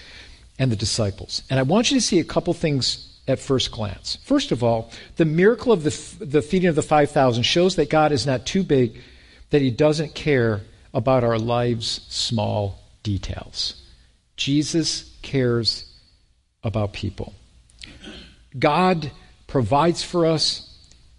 and 0.59 0.71
the 0.71 0.75
disciples. 0.75 1.41
And 1.49 1.59
I 1.59 1.63
want 1.63 1.89
you 1.89 1.97
to 1.97 2.01
see 2.01 2.19
a 2.19 2.23
couple 2.23 2.53
things 2.53 3.07
at 3.27 3.39
first 3.39 3.71
glance. 3.71 4.17
First 4.23 4.51
of 4.51 4.63
all, 4.63 4.91
the 5.15 5.25
miracle 5.25 5.71
of 5.71 5.83
the, 5.83 6.23
the 6.23 6.41
feeding 6.41 6.69
of 6.69 6.75
the 6.75 6.83
5,000 6.83 7.43
shows 7.43 7.77
that 7.77 7.89
God 7.89 8.11
is 8.11 8.27
not 8.27 8.45
too 8.45 8.61
big, 8.61 8.99
that 9.49 9.61
he 9.61 9.71
doesn't 9.71 10.13
care 10.13 10.61
about 10.93 11.23
our 11.23 11.39
lives' 11.39 12.05
small 12.09 12.79
details. 13.01 13.81
Jesus 14.35 15.09
cares 15.21 15.85
about 16.63 16.93
people. 16.93 17.33
God 18.57 19.11
provides 19.47 20.03
for 20.03 20.25
us. 20.25 20.67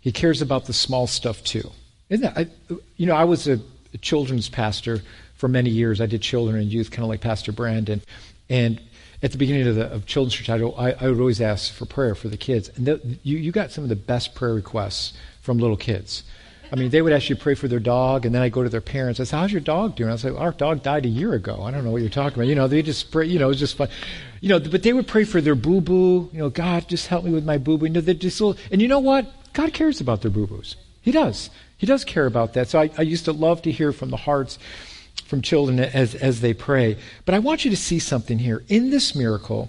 He 0.01 0.13
cares 0.13 0.43
about 0.43 0.67
the 0.67 0.73
small 0.73 1.07
stuff 1.07 1.43
too. 1.43 1.71
Isn't 2.09 2.35
that? 2.35 2.39
I, 2.39 2.75
you 2.97 3.07
know, 3.07 3.15
I 3.15 3.25
was 3.25 3.49
a, 3.49 3.55
a, 3.55 3.61
children's 3.99 4.49
pastor 4.49 5.03
for 5.35 5.49
many 5.49 5.71
years. 5.71 6.01
I 6.01 6.07
did 6.07 6.23
children 6.23 6.61
and 6.61 6.73
youth, 6.73 6.91
kind 6.91 7.03
of 7.03 7.09
like 7.09 7.21
Pastor 7.21 7.53
Brandon. 7.53 8.01
And 8.49 8.81
at 9.23 9.33
the 9.33 9.39
beginning 9.39 9.67
of 9.69 9.77
the 9.77 9.93
of 9.93 10.07
children's 10.07 10.35
church, 10.35 10.49
I, 10.49 10.93
I, 10.93 11.09
would 11.09 11.21
always 11.21 11.41
ask 11.41 11.73
for 11.73 11.87
prayer 11.87 12.15
for 12.15 12.29
the 12.29 12.37
kids. 12.37 12.71
And 12.77 12.87
the, 12.87 13.19
you, 13.23 13.39
you 13.39 13.53
got 13.53 13.71
some 13.71 13.85
of 13.85 13.91
the 13.91 13.97
best 13.97 14.35
prayer 14.35 14.55
requests 14.55 15.15
from 15.41 15.59
little 15.59 15.77
kids. 15.77 16.25
I 16.73 16.77
mean, 16.77 16.89
they 16.89 17.03
would 17.03 17.13
actually 17.13 17.37
pray 17.37 17.55
for 17.55 17.69
their 17.69 17.81
dog, 17.81 18.25
and 18.25 18.35
then 18.35 18.41
I 18.41 18.49
go 18.49 18.63
to 18.63 18.69
their 18.71 18.81
parents. 18.81 19.21
I 19.21 19.25
say, 19.25 19.37
"How's 19.37 19.53
your 19.53 19.61
dog 19.61 19.95
doing?" 19.95 20.11
I 20.11 20.17
say, 20.17 20.31
"Our 20.31 20.53
dog 20.53 20.83
died 20.83 21.05
a 21.05 21.09
year 21.09 21.35
ago." 21.35 21.63
I 21.63 21.71
don't 21.71 21.85
know 21.85 21.91
what 21.91 22.01
you're 22.01 22.09
talking 22.09 22.39
about. 22.39 22.47
You 22.47 22.55
know, 22.55 22.67
they 22.67 22.81
just 22.81 23.11
pray. 23.11 23.27
You 23.27 23.39
know, 23.39 23.51
it's 23.51 23.61
just 23.61 23.77
fun. 23.77 23.89
You 24.41 24.49
know, 24.49 24.59
but 24.59 24.83
they 24.83 24.95
would 24.95 25.07
pray 25.07 25.25
for 25.25 25.43
their 25.43 25.55
boo 25.55 25.83
boo. 25.83 26.31
You 26.33 26.39
know, 26.39 26.49
God, 26.49 26.89
just 26.89 27.09
help 27.09 27.25
me 27.25 27.31
with 27.31 27.45
my 27.45 27.59
boo 27.59 27.77
boo. 27.77 27.87
You 27.87 27.93
know, 27.93 28.01
they're 28.01 28.15
just 28.15 28.41
little, 28.41 28.59
and 28.71 28.81
you 28.81 28.89
know 28.89 29.01
what? 29.01 29.31
God 29.53 29.75
cares 29.75 30.01
about 30.01 30.23
their 30.23 30.31
boo 30.31 30.47
boos. 30.47 30.77
He 31.03 31.11
does. 31.11 31.51
He 31.77 31.87
does 31.87 32.05
care 32.05 32.27
about 32.27 32.55
that. 32.55 32.69
So 32.69 32.81
I, 32.81 32.91
I 32.97 33.03
used 33.03 33.27
to 33.27 33.33
love 33.33 33.63
to 33.63 33.71
hear 33.71 33.93
from 33.93 34.11
the 34.11 34.17
hearts 34.17 34.59
from 35.27 35.43
children 35.43 35.79
as 35.81 36.15
as 36.15 36.41
they 36.41 36.55
pray. 36.55 36.97
But 37.25 37.35
I 37.35 37.39
want 37.39 37.65
you 37.65 37.71
to 37.71 37.77
see 37.77 37.99
something 37.99 38.39
here 38.39 38.63
in 38.69 38.91
this 38.91 39.15
miracle. 39.15 39.69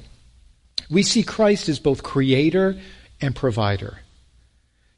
We 0.89 1.03
see 1.03 1.23
Christ 1.23 1.69
as 1.69 1.79
both 1.79 2.03
creator 2.03 2.77
and 3.19 3.35
provider. 3.35 3.99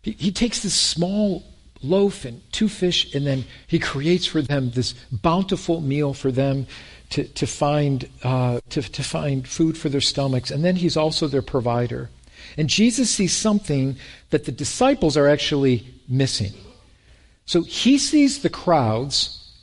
He, 0.02 0.12
he 0.12 0.32
takes 0.32 0.62
this 0.62 0.74
small 0.74 1.44
loaf 1.82 2.26
and 2.26 2.42
two 2.52 2.68
fish, 2.68 3.14
and 3.14 3.26
then 3.26 3.46
he 3.68 3.80
creates 3.80 4.26
for 4.26 4.42
them 4.42 4.72
this 4.72 4.94
bountiful 5.12 5.82
meal 5.82 6.14
for 6.14 6.32
them 6.32 6.68
to, 7.12 7.24
to, 7.24 7.48
find, 7.48 8.10
uh, 8.24 8.60
to, 8.70 8.82
to 8.82 9.04
find 9.04 9.48
food 9.48 9.78
for 9.78 9.90
their 9.90 10.02
stomachs. 10.02 10.52
And 10.52 10.66
then 10.66 10.76
he's 10.76 10.98
also 10.98 11.28
their 11.28 11.42
provider. 11.42 12.10
And 12.58 12.70
Jesus 12.70 13.10
sees 13.10 13.34
something 13.34 13.98
that 14.32 14.46
the 14.46 14.52
disciples 14.52 15.16
are 15.18 15.28
actually 15.28 15.86
missing. 16.08 16.54
So 17.46 17.62
he 17.62 17.98
sees 17.98 18.42
the 18.42 18.50
crowds, 18.50 19.54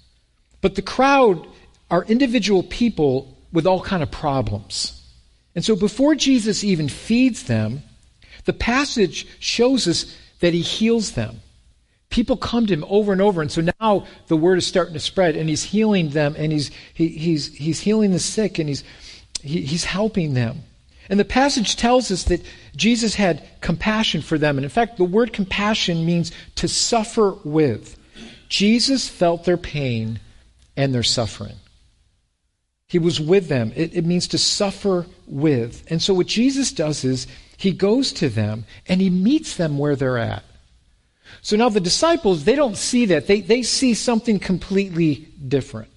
but 0.61 0.75
the 0.75 0.83
crowd 0.83 1.47
are 1.91 2.05
individual 2.05 2.63
people 2.63 3.37
with 3.53 3.67
all 3.67 3.83
kind 3.83 4.03
of 4.03 4.11
problems. 4.11 4.99
And 5.55 5.65
so 5.65 5.77
before 5.77 6.15
Jesus 6.15 6.65
even 6.65 6.89
feeds 6.89 7.45
them, 7.45 7.83
the 8.45 8.53
passage 8.53 9.27
shows 9.39 9.87
us 9.87 10.17
that 10.41 10.55
he 10.55 10.63
heals 10.63 11.13
them. 11.13 11.41
People 12.11 12.37
come 12.37 12.67
to 12.67 12.75
him 12.75 12.85
over 12.89 13.13
and 13.13 13.23
over, 13.23 13.41
and 13.41 13.51
so 13.51 13.63
now 13.81 14.07
the 14.27 14.37
word 14.37 14.59
is 14.59 14.67
starting 14.67 14.95
to 14.95 15.01
spread, 15.01 15.37
and 15.37 15.49
he's 15.49 15.65
healing 15.65 16.11
them, 16.11 16.35
and 16.37 16.53
he's, 16.53 16.71
he, 16.93 17.09
he's, 17.09 17.55
he's 17.55 17.81
healing 17.81 18.13
the 18.13 18.19
sick, 18.19 18.59
and 18.59 18.69
he's, 18.69 18.85
he, 19.43 19.63
he's 19.63 19.85
helping 19.85 20.35
them. 20.35 20.63
And 21.13 21.21
the 21.21 21.27
passage 21.27 21.77
tells 21.77 22.11
us 22.11 22.23
that 22.25 22.41
Jesus 22.75 23.17
had 23.17 23.47
compassion 23.61 24.23
for 24.23 24.39
them. 24.39 24.57
And 24.57 24.65
in 24.65 24.71
fact, 24.71 24.97
the 24.97 25.05
word 25.05 25.35
compassion 25.35 26.07
means 26.07 26.33
to 26.55 26.67
suffer 26.67 27.35
with. 27.45 27.99
Jesus 28.49 29.11
felt 29.11 29.45
their 29.45 29.59
pain 29.59 30.21
and 30.75 30.95
their 30.95 31.03
suffering. 31.03 31.57
He 32.89 32.99
was 32.99 33.21
with 33.21 33.49
them. 33.49 33.75
It, 33.77 33.95
it, 33.95 34.07
means 34.07 34.27
to 34.29 34.39
suffer 34.39 35.05
with. 35.27 35.85
And 35.91 36.01
so 36.01 36.15
what 36.15 36.29
Jesus 36.29 36.73
does 36.73 37.05
is 37.05 37.27
he 37.59 37.73
goes 37.73 38.11
to 38.15 38.31
them 38.31 38.65
and 38.89 38.99
he 38.99 39.11
meets 39.11 39.59
them 39.59 39.77
where 39.77 39.97
they're 39.97 40.17
at. 40.17 40.45
So 41.43 41.59
now 41.59 41.69
the 41.69 41.79
disciples, 41.79 42.45
they 42.45 42.57
don't 42.57 42.79
see 42.79 43.05
that. 43.05 43.27
They, 43.27 43.43
they 43.43 43.65
see 43.65 43.93
something 43.93 44.39
completely 44.39 45.29
different. 45.47 45.92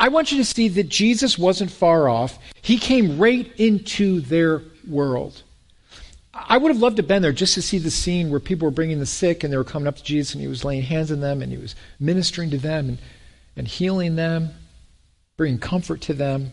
I 0.00 0.08
want 0.08 0.32
you 0.32 0.38
to 0.38 0.44
see 0.46 0.68
that 0.68 0.88
Jesus 0.88 1.38
wasn't 1.38 1.70
far 1.70 2.08
off. 2.08 2.38
He 2.62 2.78
came 2.78 3.18
right 3.18 3.52
into 3.58 4.22
their 4.22 4.62
world. 4.88 5.42
I 6.32 6.56
would 6.56 6.70
have 6.70 6.80
loved 6.80 6.96
to 6.96 7.02
have 7.02 7.08
been 7.08 7.20
there 7.20 7.32
just 7.32 7.52
to 7.54 7.62
see 7.62 7.76
the 7.76 7.90
scene 7.90 8.30
where 8.30 8.40
people 8.40 8.64
were 8.64 8.72
bringing 8.72 8.98
the 8.98 9.04
sick 9.04 9.44
and 9.44 9.52
they 9.52 9.58
were 9.58 9.64
coming 9.64 9.86
up 9.86 9.96
to 9.96 10.02
Jesus 10.02 10.32
and 10.32 10.40
he 10.40 10.48
was 10.48 10.64
laying 10.64 10.80
hands 10.80 11.12
on 11.12 11.20
them 11.20 11.42
and 11.42 11.52
he 11.52 11.58
was 11.58 11.76
ministering 11.98 12.48
to 12.48 12.56
them 12.56 12.88
and, 12.88 12.98
and 13.56 13.68
healing 13.68 14.16
them, 14.16 14.48
bringing 15.36 15.58
comfort 15.58 16.00
to 16.02 16.14
them. 16.14 16.52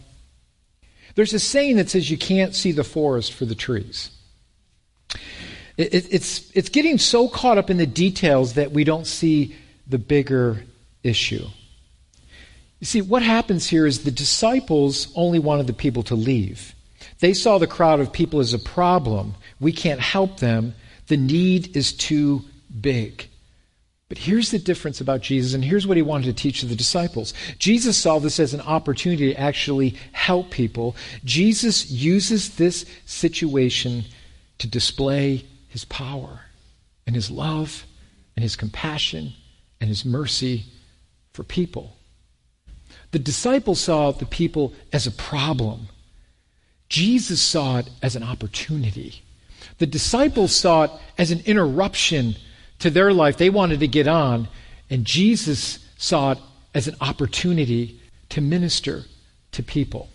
There's 1.15 1.33
a 1.33 1.39
saying 1.39 1.77
that 1.77 1.89
says 1.89 2.11
you 2.11 2.17
can't 2.17 2.53
see 2.53 2.73
the 2.73 2.83
forest 2.83 3.31
for 3.31 3.45
the 3.45 3.55
trees. 3.55 4.11
It, 5.77 6.11
it's, 6.11 6.51
it's 6.51 6.69
getting 6.69 6.97
so 6.97 7.29
caught 7.29 7.57
up 7.57 7.69
in 7.69 7.77
the 7.77 7.87
details 7.87 8.55
that 8.55 8.73
we 8.73 8.83
don't 8.83 9.07
see 9.07 9.55
the 9.87 9.99
bigger 9.99 10.65
issue. 11.01 11.47
You 12.79 12.85
see, 12.85 13.01
what 13.01 13.23
happens 13.23 13.67
here 13.67 13.85
is 13.85 14.03
the 14.03 14.11
disciples 14.11 15.11
only 15.15 15.39
wanted 15.39 15.67
the 15.67 15.73
people 15.73 16.03
to 16.03 16.15
leave. 16.15 16.75
They 17.19 17.33
saw 17.33 17.57
the 17.57 17.67
crowd 17.67 17.99
of 17.99 18.13
people 18.13 18.39
as 18.39 18.53
a 18.53 18.59
problem. 18.59 19.35
We 19.59 19.71
can't 19.71 19.99
help 19.99 20.39
them. 20.39 20.75
The 21.07 21.17
need 21.17 21.75
is 21.75 21.93
too 21.93 22.43
big. 22.79 23.27
But 24.09 24.19
here's 24.19 24.51
the 24.51 24.59
difference 24.59 25.01
about 25.01 25.21
Jesus, 25.21 25.53
and 25.53 25.65
here's 25.65 25.85
what 25.85 25.97
he 25.97 26.03
wanted 26.03 26.25
to 26.27 26.41
teach 26.41 26.61
the 26.61 26.75
disciples. 26.75 27.33
Jesus 27.59 27.97
saw 27.97 28.19
this 28.19 28.39
as 28.39 28.53
an 28.53 28.61
opportunity 28.61 29.33
to 29.33 29.39
actually 29.39 29.95
help 30.13 30.49
people. 30.49 30.95
Jesus 31.25 31.91
uses 31.91 32.55
this 32.55 32.85
situation 33.05 34.05
to 34.59 34.67
display 34.67 35.45
his 35.67 35.83
power 35.85 36.41
and 37.05 37.15
his 37.15 37.29
love 37.29 37.85
and 38.35 38.43
his 38.43 38.55
compassion 38.55 39.33
and 39.81 39.89
his 39.89 40.05
mercy 40.05 40.65
for 41.33 41.43
people. 41.43 41.97
The 43.11 43.19
disciples 43.19 43.79
saw 43.79 44.11
the 44.11 44.25
people 44.25 44.73
as 44.91 45.07
a 45.07 45.11
problem. 45.11 45.87
Jesus 46.89 47.41
saw 47.41 47.79
it 47.79 47.89
as 48.01 48.15
an 48.15 48.23
opportunity. 48.23 49.21
The 49.79 49.85
disciples 49.85 50.55
saw 50.55 50.83
it 50.83 50.91
as 51.17 51.31
an 51.31 51.41
interruption 51.45 52.35
to 52.79 52.89
their 52.89 53.13
life. 53.13 53.37
They 53.37 53.49
wanted 53.49 53.79
to 53.81 53.87
get 53.87 54.07
on, 54.07 54.47
and 54.89 55.05
Jesus 55.05 55.79
saw 55.97 56.33
it 56.33 56.39
as 56.73 56.87
an 56.87 56.95
opportunity 57.01 57.99
to 58.29 58.41
minister 58.41 59.03
to 59.53 59.63
people. 59.63 60.09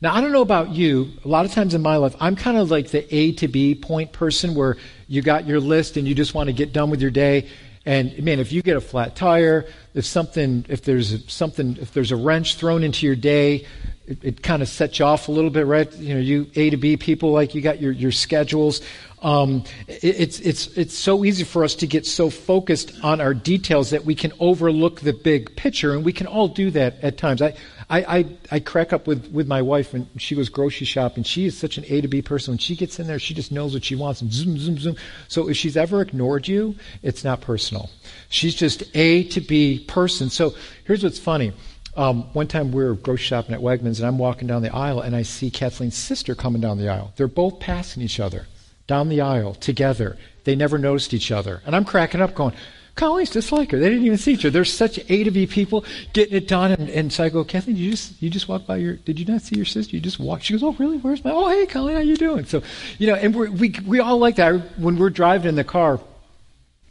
Now, 0.00 0.14
I 0.14 0.20
don't 0.20 0.30
know 0.30 0.42
about 0.42 0.70
you. 0.70 1.10
A 1.24 1.28
lot 1.28 1.44
of 1.44 1.52
times 1.52 1.74
in 1.74 1.82
my 1.82 1.96
life, 1.96 2.14
I'm 2.20 2.36
kind 2.36 2.56
of 2.56 2.70
like 2.70 2.90
the 2.90 3.12
A 3.14 3.32
to 3.32 3.48
B 3.48 3.74
point 3.74 4.12
person 4.12 4.54
where 4.54 4.76
you 5.08 5.22
got 5.22 5.46
your 5.46 5.58
list 5.58 5.96
and 5.96 6.06
you 6.06 6.14
just 6.14 6.34
want 6.34 6.48
to 6.48 6.52
get 6.52 6.72
done 6.72 6.90
with 6.90 7.00
your 7.00 7.10
day. 7.10 7.48
And 7.88 8.22
man, 8.22 8.38
if 8.38 8.52
you 8.52 8.60
get 8.60 8.76
a 8.76 8.82
flat 8.82 9.16
tire, 9.16 9.64
if 9.94 10.04
something, 10.04 10.66
if 10.68 10.82
there's 10.82 11.24
something, 11.32 11.78
if 11.80 11.94
there's 11.94 12.12
a 12.12 12.16
wrench 12.16 12.56
thrown 12.56 12.84
into 12.84 13.06
your 13.06 13.16
day, 13.16 13.64
it, 14.06 14.18
it 14.22 14.42
kind 14.42 14.60
of 14.60 14.68
sets 14.68 14.98
you 14.98 15.06
off 15.06 15.28
a 15.28 15.32
little 15.32 15.48
bit, 15.48 15.64
right? 15.64 15.90
You 15.96 16.12
know, 16.12 16.20
you 16.20 16.50
A 16.54 16.68
to 16.68 16.76
B 16.76 16.98
people, 16.98 17.32
like 17.32 17.54
you 17.54 17.62
got 17.62 17.80
your, 17.80 17.92
your 17.92 18.12
schedules. 18.12 18.82
Um, 19.22 19.64
it, 19.86 20.04
it's, 20.04 20.38
it's, 20.40 20.66
it's 20.76 20.98
so 20.98 21.24
easy 21.24 21.44
for 21.44 21.64
us 21.64 21.76
to 21.76 21.86
get 21.86 22.04
so 22.04 22.28
focused 22.28 22.92
on 23.02 23.22
our 23.22 23.32
details 23.32 23.88
that 23.88 24.04
we 24.04 24.14
can 24.14 24.34
overlook 24.38 25.00
the 25.00 25.14
big 25.14 25.56
picture, 25.56 25.94
and 25.94 26.04
we 26.04 26.12
can 26.12 26.26
all 26.26 26.48
do 26.48 26.70
that 26.72 27.02
at 27.02 27.16
times. 27.16 27.40
I, 27.40 27.54
I, 27.90 28.18
I, 28.18 28.26
I 28.52 28.60
crack 28.60 28.92
up 28.92 29.06
with, 29.06 29.30
with 29.32 29.46
my 29.46 29.62
wife 29.62 29.94
when 29.94 30.08
she 30.18 30.34
goes 30.34 30.50
grocery 30.50 30.86
shopping. 30.86 31.24
She 31.24 31.46
is 31.46 31.56
such 31.56 31.78
an 31.78 31.84
A 31.88 32.02
to 32.02 32.08
B 32.08 32.20
person. 32.20 32.52
When 32.52 32.58
she 32.58 32.76
gets 32.76 32.98
in 33.00 33.06
there, 33.06 33.18
she 33.18 33.32
just 33.32 33.50
knows 33.50 33.72
what 33.72 33.84
she 33.84 33.94
wants 33.94 34.20
and 34.20 34.32
zoom, 34.32 34.58
zoom, 34.58 34.78
zoom. 34.78 34.96
So 35.28 35.48
if 35.48 35.56
she's 35.56 35.76
ever 35.76 36.02
ignored 36.02 36.48
you, 36.48 36.74
it's 37.02 37.24
not 37.24 37.40
personal. 37.40 37.88
She's 38.28 38.54
just 38.54 38.82
A 38.94 39.24
to 39.28 39.40
B 39.40 39.84
person. 39.88 40.28
So 40.28 40.54
here's 40.84 41.02
what's 41.02 41.18
funny. 41.18 41.52
Um, 41.96 42.32
one 42.34 42.46
time 42.46 42.72
we 42.72 42.84
were 42.84 42.94
grocery 42.94 43.24
shopping 43.24 43.54
at 43.54 43.60
Wegmans, 43.60 43.98
and 43.98 44.06
I'm 44.06 44.18
walking 44.18 44.46
down 44.46 44.62
the 44.62 44.74
aisle, 44.74 45.00
and 45.00 45.16
I 45.16 45.22
see 45.22 45.50
Kathleen's 45.50 45.96
sister 45.96 46.34
coming 46.34 46.60
down 46.60 46.78
the 46.78 46.88
aisle. 46.88 47.12
They're 47.16 47.26
both 47.26 47.58
passing 47.58 48.02
each 48.02 48.20
other 48.20 48.46
down 48.86 49.08
the 49.08 49.20
aisle 49.20 49.54
together. 49.54 50.16
They 50.44 50.54
never 50.54 50.78
noticed 50.78 51.12
each 51.12 51.32
other. 51.32 51.60
And 51.66 51.74
I'm 51.74 51.84
cracking 51.84 52.20
up, 52.20 52.34
going, 52.34 52.54
Colleen's 52.98 53.30
just 53.30 53.52
like 53.52 53.70
her. 53.70 53.78
They 53.78 53.88
didn't 53.88 54.04
even 54.04 54.18
see 54.18 54.32
each 54.32 54.40
other. 54.40 54.50
There's 54.50 54.72
such 54.72 54.98
A 55.08 55.22
to 55.22 55.30
B 55.30 55.46
people 55.46 55.84
getting 56.12 56.36
it 56.36 56.48
done. 56.48 56.72
And, 56.72 56.90
and 56.90 57.12
so 57.12 57.22
I 57.22 57.28
go, 57.28 57.44
Kathleen, 57.44 57.76
you 57.76 57.92
just 57.92 58.20
you 58.20 58.28
just 58.28 58.48
walk 58.48 58.66
by 58.66 58.76
your. 58.76 58.96
Did 58.96 59.20
you 59.20 59.24
not 59.24 59.40
see 59.42 59.54
your 59.54 59.64
sister? 59.64 59.94
You 59.94 60.02
just 60.02 60.18
walk. 60.18 60.42
She 60.42 60.52
goes, 60.52 60.64
Oh, 60.64 60.72
really? 60.72 60.98
Where's 60.98 61.24
my? 61.24 61.30
Oh, 61.30 61.48
hey, 61.48 61.66
Colleen, 61.66 61.94
how 61.94 62.02
you 62.02 62.16
doing? 62.16 62.44
So, 62.44 62.60
you 62.98 63.06
know, 63.06 63.14
and 63.14 63.34
we're, 63.34 63.50
we 63.50 63.72
we 63.86 64.00
all 64.00 64.18
like 64.18 64.34
that 64.36 64.78
when 64.80 64.98
we're 64.98 65.10
driving 65.10 65.48
in 65.48 65.54
the 65.54 65.62
car. 65.62 66.00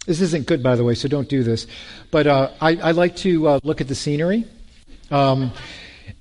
This 0.06 0.22
isn't 0.22 0.48
good, 0.48 0.64
by 0.64 0.78
the 0.78 0.86
way, 0.86 0.96
so 0.96 1.10
don't 1.10 1.28
do 1.28 1.44
this. 1.44 1.68
But 2.10 2.28
uh, 2.28 2.52
I, 2.62 2.78
I 2.78 2.92
like 2.92 3.18
to 3.18 3.46
uh, 3.46 3.60
look 3.64 3.82
at 3.82 3.90
the 3.90 3.96
scenery. 3.96 4.46
Um, 5.12 5.52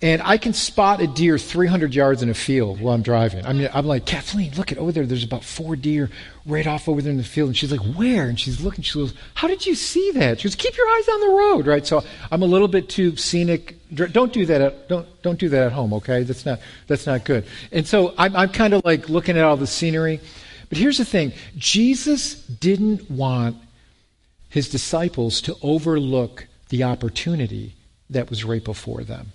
and 0.02 0.21
I 0.23 0.37
can 0.37 0.52
spot 0.52 1.00
a 1.00 1.07
deer 1.07 1.38
300 1.38 1.95
yards 1.95 2.23
in 2.23 2.28
a 2.28 2.35
field 2.35 2.81
while 2.81 2.95
I'm 2.95 3.02
driving. 3.02 3.47
I 3.47 3.52
mean, 3.52 3.69
I'm 3.73 3.87
like, 3.87 4.05
Kathleen, 4.05 4.52
look 4.55 4.71
at 4.71 4.78
over 4.78 4.93
there. 4.93 5.07
There's 5.07 5.25
about 5.25 5.43
four 5.43 5.75
deer 5.75 6.11
right 6.45 6.66
off 6.66 6.88
over 6.88 7.00
there 7.00 7.11
in 7.11 7.16
the 7.16 7.25
field. 7.25 7.49
And 7.49 7.57
she's 7.57 7.73
like, 7.73 7.81
where? 7.97 8.28
And 8.28 8.38
she's 8.38 8.61
looking. 8.61 8.83
She 8.83 8.99
goes, 8.99 9.14
how 9.35 9.49
did 9.49 9.64
you 9.64 9.75
see 9.75 10.11
that? 10.12 10.40
She 10.40 10.49
goes, 10.49 10.55
keep 10.55 10.76
your 10.76 10.87
eyes 10.88 11.09
on 11.09 11.21
the 11.21 11.28
road, 11.28 11.66
right? 11.66 11.87
So 11.87 12.05
I'm 12.31 12.43
a 12.43 12.47
little 12.47 12.69
bit 12.69 12.88
too 12.88 13.16
scenic. 13.16 13.76
Don't 13.95 14.33
do 14.33 14.45
that. 14.47 14.61
At, 14.61 14.88
don't 14.88 15.07
don't 15.23 15.38
do 15.38 15.49
that 15.49 15.66
at 15.66 15.73
home, 15.73 15.95
okay? 15.95 16.25
That's 16.25 16.45
not 16.45 16.61
that's 16.87 17.07
not 17.07 17.25
good. 17.25 17.47
And 17.73 17.87
so 17.87 18.14
I'm 18.19 18.37
I'm 18.37 18.50
kind 18.50 18.75
of 18.75 18.85
like 18.85 19.09
looking 19.09 19.38
at 19.38 19.45
all 19.45 19.57
the 19.57 19.66
scenery. 19.66 20.21
But 20.69 20.78
here's 20.78 20.99
the 20.99 21.05
thing: 21.05 21.33
Jesus 21.57 22.35
didn't 22.47 23.11
want 23.11 23.57
his 24.49 24.69
disciples 24.69 25.40
to 25.43 25.57
overlook 25.62 26.47
the 26.69 26.83
opportunity 26.83 27.75
that 28.11 28.28
was 28.28 28.45
right 28.45 28.64
before 28.64 29.05
them. 29.05 29.33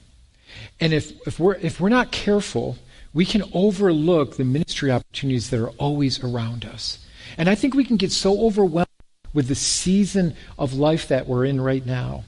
And 0.79 0.93
if, 0.93 1.11
if, 1.27 1.39
we're, 1.39 1.55
if 1.55 1.79
we're 1.79 1.89
not 1.89 2.11
careful, 2.11 2.77
we 3.13 3.25
can 3.25 3.43
overlook 3.53 4.37
the 4.37 4.45
ministry 4.45 4.91
opportunities 4.91 5.49
that 5.49 5.61
are 5.61 5.71
always 5.71 6.23
around 6.23 6.65
us. 6.65 7.05
And 7.37 7.49
I 7.49 7.55
think 7.55 7.73
we 7.73 7.83
can 7.83 7.97
get 7.97 8.11
so 8.11 8.41
overwhelmed 8.41 8.87
with 9.33 9.47
the 9.47 9.55
season 9.55 10.35
of 10.57 10.73
life 10.73 11.07
that 11.07 11.27
we're 11.27 11.45
in 11.45 11.61
right 11.61 11.85
now 11.85 12.23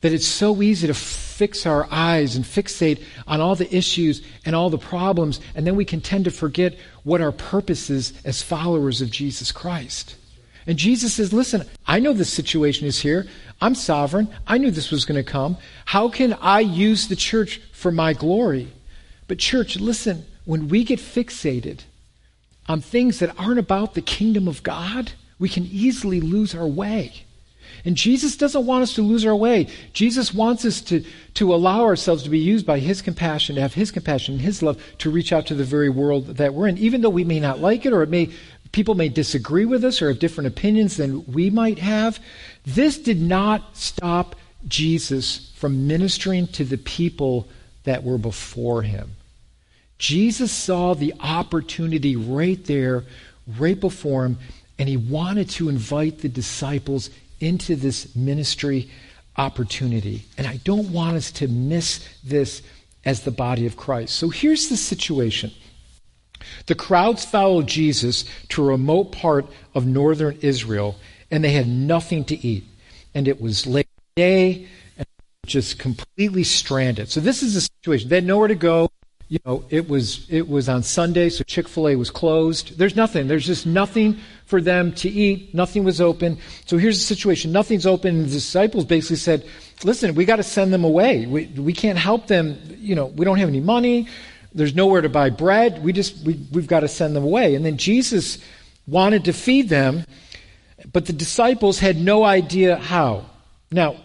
that 0.00 0.12
it's 0.12 0.26
so 0.26 0.62
easy 0.62 0.86
to 0.86 0.94
fix 0.94 1.66
our 1.66 1.88
eyes 1.90 2.36
and 2.36 2.44
fixate 2.44 3.02
on 3.26 3.40
all 3.40 3.56
the 3.56 3.74
issues 3.74 4.22
and 4.44 4.54
all 4.54 4.70
the 4.70 4.78
problems, 4.78 5.40
and 5.54 5.66
then 5.66 5.76
we 5.76 5.84
can 5.84 6.00
tend 6.00 6.24
to 6.24 6.30
forget 6.30 6.76
what 7.02 7.20
our 7.20 7.32
purpose 7.32 7.90
is 7.90 8.12
as 8.24 8.42
followers 8.42 9.00
of 9.00 9.10
Jesus 9.10 9.50
Christ. 9.50 10.14
And 10.66 10.78
Jesus 10.78 11.14
says, 11.14 11.32
Listen, 11.32 11.66
I 11.86 12.00
know 12.00 12.12
this 12.12 12.32
situation 12.32 12.86
is 12.86 13.00
here. 13.00 13.26
I'm 13.60 13.74
sovereign. 13.74 14.28
I 14.46 14.58
knew 14.58 14.70
this 14.70 14.90
was 14.90 15.04
going 15.04 15.22
to 15.22 15.30
come. 15.30 15.56
How 15.86 16.08
can 16.08 16.34
I 16.34 16.60
use 16.60 17.08
the 17.08 17.16
church 17.16 17.60
for 17.72 17.90
my 17.90 18.12
glory? 18.12 18.68
But, 19.26 19.38
church, 19.38 19.76
listen, 19.76 20.24
when 20.44 20.68
we 20.68 20.84
get 20.84 20.98
fixated 20.98 21.80
on 22.68 22.80
things 22.80 23.18
that 23.18 23.38
aren't 23.38 23.58
about 23.58 23.94
the 23.94 24.02
kingdom 24.02 24.46
of 24.46 24.62
God, 24.62 25.12
we 25.38 25.48
can 25.48 25.64
easily 25.64 26.20
lose 26.20 26.54
our 26.54 26.66
way. 26.66 27.24
And 27.84 27.96
Jesus 27.96 28.36
doesn't 28.36 28.66
want 28.66 28.82
us 28.82 28.94
to 28.94 29.02
lose 29.02 29.24
our 29.24 29.36
way. 29.36 29.68
Jesus 29.92 30.34
wants 30.34 30.64
us 30.64 30.80
to, 30.82 31.04
to 31.34 31.54
allow 31.54 31.84
ourselves 31.84 32.22
to 32.24 32.30
be 32.30 32.38
used 32.38 32.66
by 32.66 32.78
His 32.78 33.02
compassion, 33.02 33.56
to 33.56 33.60
have 33.60 33.74
His 33.74 33.90
compassion 33.90 34.34
and 34.34 34.42
His 34.42 34.62
love 34.62 34.82
to 34.98 35.10
reach 35.10 35.32
out 35.32 35.46
to 35.46 35.54
the 35.54 35.64
very 35.64 35.88
world 35.88 36.26
that 36.26 36.54
we're 36.54 36.68
in, 36.68 36.78
even 36.78 37.00
though 37.00 37.08
we 37.08 37.24
may 37.24 37.40
not 37.40 37.60
like 37.60 37.86
it 37.86 37.92
or 37.92 38.02
it 38.02 38.10
may 38.10 38.30
people 38.72 38.94
may 38.94 39.08
disagree 39.08 39.64
with 39.64 39.84
us 39.84 40.02
or 40.02 40.08
have 40.08 40.18
different 40.18 40.48
opinions 40.48 40.96
than 40.96 41.24
we 41.32 41.50
might 41.50 41.78
have. 41.78 42.20
This 42.66 42.98
did 42.98 43.20
not 43.20 43.76
stop 43.76 44.36
Jesus 44.66 45.52
from 45.56 45.86
ministering 45.86 46.46
to 46.48 46.64
the 46.64 46.78
people 46.78 47.48
that 47.84 48.04
were 48.04 48.18
before 48.18 48.82
him. 48.82 49.12
Jesus 49.98 50.52
saw 50.52 50.94
the 50.94 51.14
opportunity 51.20 52.16
right 52.16 52.62
there, 52.64 53.04
right 53.58 53.78
before 53.78 54.26
him, 54.26 54.38
and 54.78 54.88
he 54.88 54.96
wanted 54.96 55.50
to 55.50 55.68
invite 55.68 56.20
the 56.20 56.28
disciples 56.28 57.10
into 57.40 57.74
this 57.74 58.14
ministry 58.14 58.90
opportunity. 59.36 60.24
And 60.36 60.46
I 60.46 60.58
don't 60.58 60.92
want 60.92 61.16
us 61.16 61.30
to 61.32 61.48
miss 61.48 62.06
this 62.22 62.62
as 63.04 63.22
the 63.22 63.30
body 63.30 63.66
of 63.66 63.76
Christ. 63.76 64.16
So 64.16 64.28
here's 64.28 64.68
the 64.68 64.76
situation. 64.76 65.52
The 66.66 66.74
crowds 66.74 67.24
followed 67.24 67.66
Jesus 67.66 68.24
to 68.50 68.62
a 68.62 68.66
remote 68.66 69.12
part 69.12 69.46
of 69.74 69.86
northern 69.86 70.38
Israel, 70.40 70.96
and 71.30 71.42
they 71.42 71.52
had 71.52 71.68
nothing 71.68 72.24
to 72.26 72.46
eat. 72.46 72.64
And 73.14 73.28
it 73.28 73.40
was 73.40 73.66
late 73.66 73.88
day, 74.16 74.68
and 74.96 75.06
just 75.46 75.78
completely 75.78 76.44
stranded. 76.44 77.08
So 77.08 77.20
this 77.20 77.42
is 77.42 77.54
the 77.54 77.60
situation. 77.60 78.08
They 78.08 78.16
had 78.16 78.26
nowhere 78.26 78.48
to 78.48 78.54
go. 78.54 78.90
You 79.28 79.38
know, 79.44 79.64
it 79.68 79.90
was 79.90 80.26
it 80.30 80.48
was 80.48 80.70
on 80.70 80.82
Sunday, 80.82 81.28
so 81.28 81.44
Chick 81.44 81.68
Fil 81.68 81.88
A 81.88 81.96
was 81.96 82.10
closed. 82.10 82.78
There's 82.78 82.96
nothing. 82.96 83.28
There's 83.28 83.44
just 83.44 83.66
nothing 83.66 84.18
for 84.46 84.62
them 84.62 84.92
to 84.94 85.08
eat. 85.10 85.54
Nothing 85.54 85.84
was 85.84 86.00
open. 86.00 86.38
So 86.64 86.78
here's 86.78 86.98
the 86.98 87.04
situation. 87.04 87.52
Nothing's 87.52 87.84
open. 87.84 88.22
The 88.22 88.28
disciples 88.28 88.86
basically 88.86 89.16
said, 89.16 89.44
"Listen, 89.84 90.14
we 90.14 90.24
got 90.24 90.36
to 90.36 90.42
send 90.42 90.72
them 90.72 90.82
away. 90.82 91.26
We 91.26 91.44
we 91.44 91.74
can't 91.74 91.98
help 91.98 92.26
them. 92.26 92.58
You 92.78 92.94
know, 92.94 93.06
we 93.06 93.26
don't 93.26 93.36
have 93.36 93.50
any 93.50 93.60
money 93.60 94.08
there's 94.58 94.74
nowhere 94.74 95.00
to 95.00 95.08
buy 95.08 95.30
bread. 95.30 95.82
We 95.82 95.92
just 95.92 96.24
we, 96.24 96.46
we've 96.52 96.66
got 96.66 96.80
to 96.80 96.88
send 96.88 97.14
them 97.14 97.24
away. 97.24 97.54
And 97.54 97.64
then 97.64 97.76
Jesus 97.76 98.38
wanted 98.86 99.24
to 99.26 99.32
feed 99.32 99.68
them, 99.68 100.04
but 100.92 101.06
the 101.06 101.12
disciples 101.12 101.78
had 101.78 101.96
no 101.96 102.24
idea 102.24 102.76
how. 102.76 103.26
Now, 103.70 103.96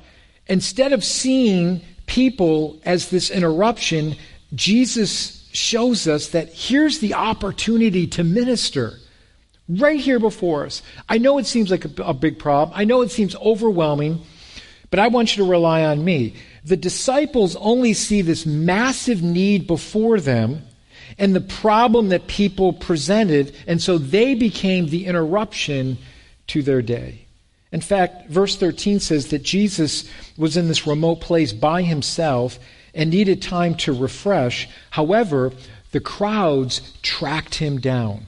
instead 0.47 0.93
of 0.93 1.03
seeing 1.03 1.81
people 2.05 2.81
as 2.85 3.09
this 3.09 3.31
interruption, 3.31 4.15
Jesus 4.53 5.49
shows 5.53 6.07
us 6.07 6.29
that 6.29 6.53
here's 6.53 6.99
the 6.99 7.13
opportunity 7.13 8.07
to 8.07 8.23
minister 8.23 8.93
right 9.69 9.99
here 9.99 10.19
before 10.19 10.65
us. 10.65 10.81
I 11.07 11.17
know 11.17 11.37
it 11.37 11.45
seems 11.45 11.71
like 11.71 11.85
a, 11.85 12.03
a 12.03 12.13
big 12.13 12.37
problem. 12.39 12.77
I 12.77 12.83
know 12.83 13.01
it 13.01 13.11
seems 13.11 13.35
overwhelming, 13.35 14.21
but 14.89 14.99
I 14.99 15.07
want 15.07 15.35
you 15.35 15.43
to 15.43 15.49
rely 15.49 15.83
on 15.83 16.03
me. 16.03 16.35
The 16.65 16.77
disciples 16.77 17.55
only 17.57 17.93
see 17.93 18.21
this 18.21 18.45
massive 18.45 19.21
need 19.21 19.67
before 19.67 20.19
them 20.19 20.63
and 21.17 21.35
the 21.35 21.41
problem 21.41 22.09
that 22.09 22.27
people 22.27 22.73
presented, 22.73 23.55
and 23.67 23.81
so 23.81 23.97
they 23.97 24.33
became 24.33 24.87
the 24.87 25.05
interruption 25.05 25.97
to 26.47 26.63
their 26.63 26.81
day. 26.81 27.25
In 27.71 27.81
fact, 27.81 28.29
verse 28.29 28.55
13 28.55 28.99
says 28.99 29.27
that 29.27 29.43
Jesus 29.43 30.09
was 30.37 30.57
in 30.57 30.67
this 30.67 30.87
remote 30.87 31.21
place 31.21 31.51
by 31.51 31.81
himself 31.81 32.59
and 32.93 33.09
needed 33.09 33.41
time 33.41 33.75
to 33.75 33.91
refresh. 33.91 34.69
However, 34.91 35.51
the 35.91 35.99
crowds 35.99 36.93
tracked 37.01 37.55
him 37.55 37.79
down. 37.79 38.27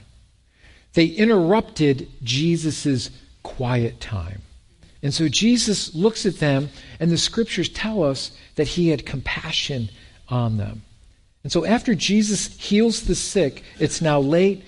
They 0.93 1.06
interrupted 1.06 2.08
Jesus' 2.24 3.12
quiet 3.43 4.00
time. 4.00 4.41
And 5.06 5.13
so 5.13 5.30
Jesus 5.30 5.94
looks 5.94 6.26
at 6.26 6.39
them, 6.39 6.70
and 7.00 7.12
the 7.12 7.18
scriptures 7.20 7.70
tell 7.70 8.02
us 8.02 8.32
that 8.56 8.70
he 8.70 8.89
had 8.89 9.06
compassion 9.06 9.91
on 10.30 10.58
them. 10.58 10.82
And 11.44 11.52
so 11.52 11.63
after 11.63 11.94
Jesus 11.94 12.48
heals 12.60 13.04
the 13.04 13.13
sick, 13.13 13.62
it's 13.78 14.02
now 14.02 14.20
late, 14.20 14.63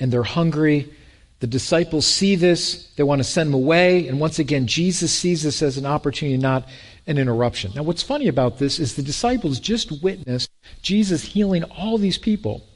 and 0.00 0.12
they're 0.12 0.24
hungry. 0.24 0.92
The 1.38 1.46
disciples 1.46 2.08
see 2.08 2.34
this, 2.34 2.90
they 2.96 3.04
want 3.04 3.20
to 3.20 3.24
send 3.24 3.50
them 3.50 3.54
away, 3.54 4.08
and 4.08 4.18
once 4.18 4.40
again, 4.40 4.66
Jesus 4.66 5.12
sees 5.12 5.44
this 5.44 5.62
as 5.62 5.78
an 5.78 5.86
opportunity, 5.86 6.36
not 6.36 6.68
an 7.06 7.16
interruption. 7.16 7.70
Now, 7.76 7.84
what's 7.84 8.02
funny 8.02 8.26
about 8.26 8.58
this 8.58 8.80
is 8.80 8.96
the 8.96 9.02
disciples 9.04 9.60
just 9.60 10.02
witnessed 10.02 10.50
Jesus 10.82 11.22
healing 11.22 11.62
all 11.62 11.98
these 11.98 12.18
people, 12.18 12.66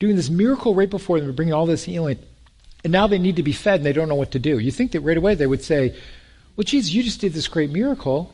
doing 0.00 0.16
this 0.16 0.30
miracle 0.30 0.74
right 0.74 0.90
before 0.90 1.20
them, 1.20 1.32
bringing 1.36 1.54
all 1.54 1.66
this 1.66 1.84
healing 1.84 2.18
and 2.86 2.92
now 2.92 3.08
they 3.08 3.18
need 3.18 3.34
to 3.34 3.42
be 3.42 3.50
fed 3.50 3.80
and 3.80 3.84
they 3.84 3.92
don't 3.92 4.08
know 4.08 4.14
what 4.14 4.30
to 4.30 4.38
do. 4.38 4.60
You 4.60 4.70
think 4.70 4.92
that 4.92 5.00
right 5.00 5.16
away 5.16 5.34
they 5.34 5.48
would 5.48 5.64
say, 5.64 5.92
Well, 6.54 6.62
Jesus, 6.62 6.94
you 6.94 7.02
just 7.02 7.20
did 7.20 7.32
this 7.32 7.48
great 7.48 7.72
miracle. 7.72 8.32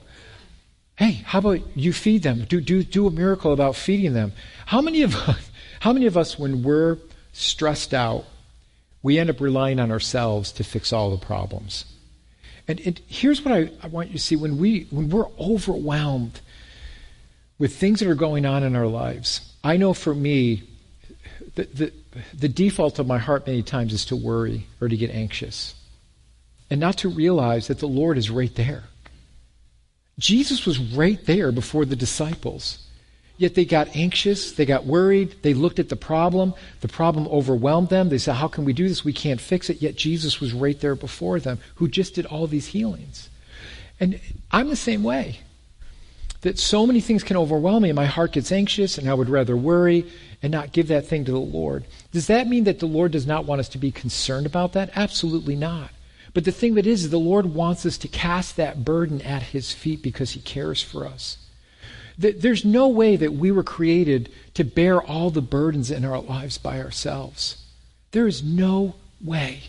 Hey, 0.96 1.22
how 1.24 1.38
about 1.38 1.74
you 1.74 1.94
feed 1.94 2.22
them? 2.22 2.44
Do, 2.44 2.60
do, 2.60 2.82
do 2.82 3.06
a 3.06 3.10
miracle 3.10 3.54
about 3.54 3.76
feeding 3.76 4.12
them. 4.12 4.34
How 4.66 4.82
many 4.82 5.00
of 5.00 5.16
us, 5.28 5.50
how 5.80 5.94
many 5.94 6.04
of 6.04 6.18
us, 6.18 6.38
when 6.38 6.62
we're 6.62 6.98
stressed 7.32 7.94
out, 7.94 8.26
we 9.02 9.18
end 9.18 9.30
up 9.30 9.40
relying 9.40 9.80
on 9.80 9.90
ourselves 9.90 10.52
to 10.52 10.64
fix 10.64 10.92
all 10.92 11.10
the 11.10 11.24
problems? 11.24 11.86
And, 12.68 12.78
and 12.80 13.00
here's 13.06 13.42
what 13.42 13.54
I, 13.54 13.70
I 13.82 13.86
want 13.86 14.08
you 14.08 14.18
to 14.18 14.22
see 14.22 14.36
when, 14.36 14.58
we, 14.58 14.86
when 14.90 15.08
we're 15.08 15.30
overwhelmed 15.40 16.42
with 17.58 17.74
things 17.74 18.00
that 18.00 18.08
are 18.10 18.14
going 18.14 18.44
on 18.44 18.64
in 18.64 18.76
our 18.76 18.86
lives. 18.86 19.50
I 19.64 19.78
know 19.78 19.94
for 19.94 20.14
me, 20.14 20.64
the, 21.54 21.64
the, 21.64 21.92
the 22.34 22.48
default 22.48 22.98
of 22.98 23.06
my 23.06 23.18
heart 23.18 23.46
many 23.46 23.62
times 23.62 23.92
is 23.92 24.04
to 24.06 24.16
worry 24.16 24.66
or 24.80 24.88
to 24.88 24.96
get 24.96 25.10
anxious 25.10 25.74
and 26.70 26.80
not 26.80 26.96
to 26.98 27.08
realize 27.08 27.66
that 27.66 27.80
the 27.80 27.86
Lord 27.86 28.16
is 28.16 28.30
right 28.30 28.54
there. 28.54 28.84
Jesus 30.18 30.64
was 30.64 30.78
right 30.78 31.24
there 31.26 31.52
before 31.52 31.84
the 31.84 31.96
disciples. 31.96 32.86
Yet 33.36 33.54
they 33.54 33.64
got 33.64 33.94
anxious, 33.96 34.52
they 34.52 34.64
got 34.64 34.86
worried, 34.86 35.34
they 35.42 35.52
looked 35.52 35.78
at 35.78 35.88
the 35.88 35.96
problem, 35.96 36.54
the 36.80 36.88
problem 36.88 37.26
overwhelmed 37.28 37.88
them. 37.88 38.08
They 38.08 38.18
said, 38.18 38.36
How 38.36 38.48
can 38.48 38.64
we 38.64 38.72
do 38.72 38.88
this? 38.88 39.04
We 39.04 39.12
can't 39.12 39.40
fix 39.40 39.68
it. 39.68 39.82
Yet 39.82 39.96
Jesus 39.96 40.40
was 40.40 40.52
right 40.52 40.78
there 40.80 40.94
before 40.94 41.40
them, 41.40 41.58
who 41.74 41.88
just 41.88 42.14
did 42.14 42.26
all 42.26 42.46
these 42.46 42.68
healings. 42.68 43.28
And 43.98 44.20
I'm 44.50 44.68
the 44.68 44.76
same 44.76 45.02
way. 45.02 45.40
That 46.42 46.58
so 46.58 46.86
many 46.86 47.00
things 47.00 47.22
can 47.22 47.36
overwhelm 47.36 47.82
me, 47.82 47.90
and 47.90 47.96
my 47.96 48.06
heart 48.06 48.32
gets 48.32 48.52
anxious, 48.52 48.98
and 48.98 49.08
I 49.08 49.14
would 49.14 49.28
rather 49.28 49.56
worry 49.56 50.06
and 50.42 50.50
not 50.50 50.72
give 50.72 50.88
that 50.88 51.06
thing 51.06 51.24
to 51.24 51.32
the 51.32 51.38
Lord. 51.38 51.84
Does 52.10 52.26
that 52.26 52.48
mean 52.48 52.64
that 52.64 52.80
the 52.80 52.86
Lord 52.86 53.12
does 53.12 53.26
not 53.26 53.44
want 53.44 53.60
us 53.60 53.68
to 53.70 53.78
be 53.78 53.90
concerned 53.90 54.46
about 54.46 54.72
that? 54.72 54.90
Absolutely 54.94 55.56
not. 55.56 55.90
But 56.34 56.44
the 56.44 56.52
thing 56.52 56.74
that 56.74 56.86
is, 56.86 57.10
the 57.10 57.18
Lord 57.18 57.54
wants 57.54 57.86
us 57.86 57.96
to 57.98 58.08
cast 58.08 58.56
that 58.56 58.84
burden 58.84 59.20
at 59.22 59.42
His 59.42 59.72
feet 59.72 60.02
because 60.02 60.32
He 60.32 60.40
cares 60.40 60.82
for 60.82 61.06
us. 61.06 61.38
There's 62.18 62.64
no 62.64 62.88
way 62.88 63.16
that 63.16 63.32
we 63.32 63.50
were 63.50 63.62
created 63.62 64.30
to 64.54 64.64
bear 64.64 65.00
all 65.00 65.30
the 65.30 65.40
burdens 65.40 65.90
in 65.90 66.04
our 66.04 66.20
lives 66.20 66.58
by 66.58 66.80
ourselves. 66.80 67.56
There 68.10 68.26
is 68.26 68.42
no 68.42 68.96
way. 69.22 69.62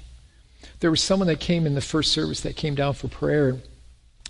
There 0.79 0.91
was 0.91 1.01
someone 1.01 1.27
that 1.27 1.39
came 1.39 1.65
in 1.65 1.75
the 1.75 1.81
first 1.81 2.12
service 2.12 2.41
that 2.41 2.57
came 2.57 2.75
down 2.75 2.93
for 2.95 3.07
prayer, 3.07 3.59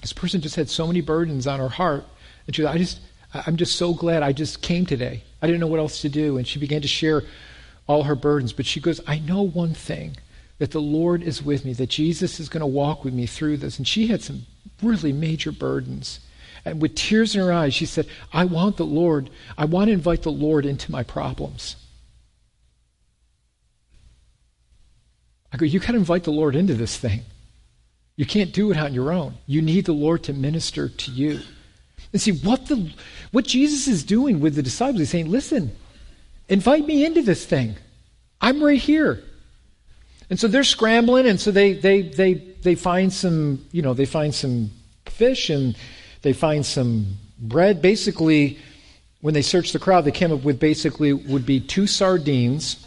this 0.03 0.13
person 0.13 0.41
just 0.41 0.58
had 0.58 0.69
so 0.69 0.86
many 0.86 0.99
burdens 0.99 1.47
on 1.47 1.60
her 1.60 1.69
heart. 1.69 2.03
And 2.45 2.56
she 2.56 2.62
said, 2.62 2.71
I 2.71 2.77
just, 2.77 2.99
I'm 3.34 3.58
just 3.58 3.75
so 3.75 3.93
glad 3.93 4.23
I 4.23 4.32
just 4.32 4.62
came 4.62 4.86
today. 4.86 5.23
I 5.41 5.47
didn't 5.47 5.60
know 5.60 5.67
what 5.67 5.79
else 5.79 6.01
to 6.01 6.10
do. 6.10 6.38
And 6.38 6.47
she 6.47 6.60
began 6.60 6.82
to 6.82 6.88
share 6.88 7.23
all 7.88 8.03
her 8.03 8.15
burdens. 8.15 8.53
But 8.53 8.65
she 8.65 8.79
goes, 8.79 9.01
I 9.08 9.19
know 9.19 9.41
one 9.41 9.73
thing 9.73 10.17
that 10.60 10.71
the 10.71 10.82
Lord 10.82 11.23
is 11.23 11.41
with 11.41 11.65
me, 11.65 11.73
that 11.73 11.89
Jesus 11.89 12.39
is 12.39 12.49
going 12.49 12.62
to 12.62 12.67
walk 12.67 13.03
with 13.03 13.13
me 13.13 13.25
through 13.25 13.58
this. 13.58 13.77
And 13.77 13.88
she 13.88 14.08
had 14.08 14.21
some 14.21 14.45
really 14.82 15.12
major 15.12 15.51
burdens. 15.51 16.19
And 16.65 16.82
with 16.82 16.95
tears 16.95 17.36
in 17.36 17.41
her 17.41 17.51
eyes, 17.51 17.73
she 17.73 17.86
said, 17.86 18.08
I 18.32 18.45
want 18.45 18.77
the 18.77 18.86
Lord, 18.86 19.29
I 19.58 19.65
want 19.65 19.88
to 19.88 19.93
invite 19.93 20.21
the 20.21 20.32
Lord 20.32 20.65
into 20.65 20.91
my 20.91 21.03
problems. 21.03 21.75
I 25.51 25.58
go, 25.58 25.65
you 25.65 25.79
got 25.79 25.91
to 25.91 25.97
invite 25.97 26.23
the 26.23 26.32
Lord 26.32 26.56
into 26.56 26.73
this 26.73 26.97
thing. 26.97 27.21
You 28.15 28.25
can't 28.25 28.53
do 28.53 28.71
it 28.71 28.77
on 28.77 28.93
your 28.93 29.12
own. 29.12 29.36
You 29.45 29.62
need 29.62 29.86
the 29.86 29.93
Lord 29.93 30.23
to 30.23 30.34
minister 30.34 30.88
to 30.88 31.12
you. 31.12 31.41
And 32.13 32.21
see, 32.21 32.32
what, 32.32 32.67
the, 32.67 32.93
what 33.32 33.45
Jesus 33.45 33.88
is 33.88 34.04
doing 34.04 34.39
with 34.39 34.56
the 34.56 34.62
disciples, 34.62 34.99
he's 34.99 35.10
saying, 35.10 35.32
listen, 35.32 35.76
invite 36.47 36.86
me 36.86 37.04
into 37.04 37.23
this 37.23 37.45
thing. 37.45 37.76
I'm 38.39 38.63
right 38.63 38.80
here. 38.80 39.23
And 40.30 40.39
so 40.39 40.47
they're 40.47 40.63
scrambling, 40.63 41.28
and 41.28 41.39
so 41.39 41.52
they, 41.52 41.73
they, 41.73 42.04
they, 42.04 42.34
they 42.34 42.76
find 42.76 43.12
some, 43.12 43.65
you 43.71 43.82
know, 43.82 43.93
they 43.93 44.06
find 44.06 44.34
some 44.34 44.71
fish 45.06 45.49
and 45.49 45.76
they 46.21 46.34
find 46.34 46.65
some 46.65 47.17
bread. 47.39 47.82
Basically, 47.82 48.60
when 49.21 49.34
they 49.34 49.41
searched 49.41 49.73
the 49.73 49.80
crowd, 49.80 50.06
they 50.06 50.12
came 50.12 50.32
up 50.32 50.43
with 50.43 50.60
basically 50.60 51.13
would 51.13 51.45
be 51.45 51.60
two 51.60 51.88
sardines, 51.88 52.86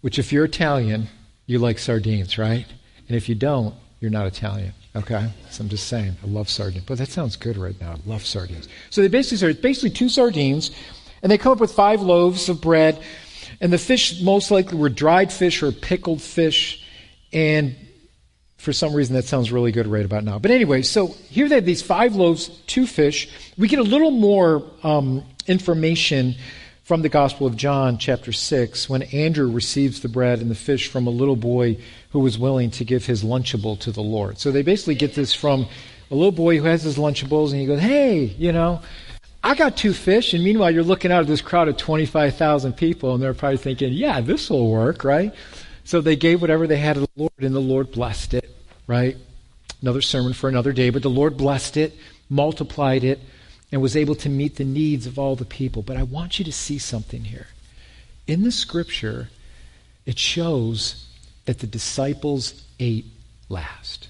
which 0.00 0.18
if 0.18 0.32
you're 0.32 0.44
Italian, 0.44 1.08
you 1.46 1.58
like 1.58 1.78
sardines, 1.78 2.38
right? 2.38 2.66
And 3.08 3.16
if 3.16 3.28
you 3.28 3.34
don't, 3.34 3.74
you're 4.00 4.10
not 4.10 4.26
Italian. 4.26 4.72
Okay? 4.98 5.30
So 5.50 5.62
I'm 5.62 5.68
just 5.68 5.86
saying, 5.86 6.16
I 6.22 6.26
love 6.26 6.48
sardines. 6.48 6.84
But 6.84 6.98
that 6.98 7.08
sounds 7.08 7.36
good 7.36 7.56
right 7.56 7.80
now. 7.80 7.92
I 7.92 7.96
love 8.04 8.26
sardines. 8.26 8.68
So 8.90 9.00
they 9.00 9.08
basically 9.08 9.38
started 9.38 9.62
basically 9.62 9.90
two 9.90 10.08
sardines, 10.08 10.70
and 11.22 11.30
they 11.30 11.38
come 11.38 11.52
up 11.52 11.60
with 11.60 11.72
five 11.72 12.02
loaves 12.02 12.48
of 12.48 12.60
bread, 12.60 13.00
and 13.60 13.72
the 13.72 13.78
fish 13.78 14.20
most 14.20 14.50
likely 14.50 14.76
were 14.76 14.88
dried 14.88 15.32
fish 15.32 15.62
or 15.62 15.72
pickled 15.72 16.20
fish, 16.20 16.84
and 17.32 17.76
for 18.56 18.72
some 18.72 18.92
reason 18.92 19.14
that 19.14 19.24
sounds 19.24 19.52
really 19.52 19.70
good 19.70 19.86
right 19.86 20.04
about 20.04 20.24
now. 20.24 20.38
But 20.38 20.50
anyway, 20.50 20.82
so 20.82 21.08
here 21.30 21.48
they 21.48 21.54
have 21.56 21.64
these 21.64 21.82
five 21.82 22.16
loaves, 22.16 22.48
two 22.66 22.86
fish. 22.86 23.28
We 23.56 23.68
get 23.68 23.78
a 23.78 23.84
little 23.84 24.10
more 24.10 24.64
um, 24.82 25.24
information 25.46 26.34
from 26.88 27.02
the 27.02 27.08
Gospel 27.10 27.46
of 27.46 27.54
John, 27.54 27.98
chapter 27.98 28.32
6, 28.32 28.88
when 28.88 29.02
Andrew 29.02 29.50
receives 29.50 30.00
the 30.00 30.08
bread 30.08 30.40
and 30.40 30.50
the 30.50 30.54
fish 30.54 30.88
from 30.88 31.06
a 31.06 31.10
little 31.10 31.36
boy 31.36 31.76
who 32.12 32.20
was 32.20 32.38
willing 32.38 32.70
to 32.70 32.82
give 32.82 33.04
his 33.04 33.22
Lunchable 33.22 33.78
to 33.80 33.92
the 33.92 34.00
Lord. 34.00 34.38
So 34.38 34.50
they 34.50 34.62
basically 34.62 34.94
get 34.94 35.14
this 35.14 35.34
from 35.34 35.66
a 36.10 36.14
little 36.14 36.32
boy 36.32 36.56
who 36.56 36.64
has 36.64 36.82
his 36.82 36.96
Lunchables, 36.96 37.50
and 37.50 37.60
he 37.60 37.66
goes, 37.66 37.80
Hey, 37.80 38.20
you 38.38 38.52
know, 38.52 38.80
I 39.44 39.54
got 39.54 39.76
two 39.76 39.92
fish. 39.92 40.32
And 40.32 40.42
meanwhile, 40.42 40.70
you're 40.70 40.82
looking 40.82 41.12
out 41.12 41.20
at 41.20 41.26
this 41.26 41.42
crowd 41.42 41.68
of 41.68 41.76
25,000 41.76 42.72
people, 42.72 43.12
and 43.12 43.22
they're 43.22 43.34
probably 43.34 43.58
thinking, 43.58 43.92
Yeah, 43.92 44.22
this 44.22 44.48
will 44.48 44.70
work, 44.70 45.04
right? 45.04 45.34
So 45.84 46.00
they 46.00 46.16
gave 46.16 46.40
whatever 46.40 46.66
they 46.66 46.78
had 46.78 46.94
to 46.94 47.00
the 47.00 47.10
Lord, 47.16 47.32
and 47.36 47.54
the 47.54 47.60
Lord 47.60 47.92
blessed 47.92 48.32
it, 48.32 48.50
right? 48.86 49.14
Another 49.82 50.00
sermon 50.00 50.32
for 50.32 50.48
another 50.48 50.72
day, 50.72 50.88
but 50.88 51.02
the 51.02 51.10
Lord 51.10 51.36
blessed 51.36 51.76
it, 51.76 51.94
multiplied 52.30 53.04
it, 53.04 53.20
and 53.70 53.82
was 53.82 53.96
able 53.96 54.14
to 54.16 54.28
meet 54.28 54.56
the 54.56 54.64
needs 54.64 55.06
of 55.06 55.18
all 55.18 55.36
the 55.36 55.44
people. 55.44 55.82
But 55.82 55.96
I 55.96 56.02
want 56.02 56.38
you 56.38 56.44
to 56.44 56.52
see 56.52 56.78
something 56.78 57.24
here. 57.24 57.48
In 58.26 58.42
the 58.42 58.52
scripture, 58.52 59.28
it 60.06 60.18
shows 60.18 61.06
that 61.44 61.58
the 61.58 61.66
disciples 61.66 62.64
ate 62.78 63.06
last. 63.48 64.08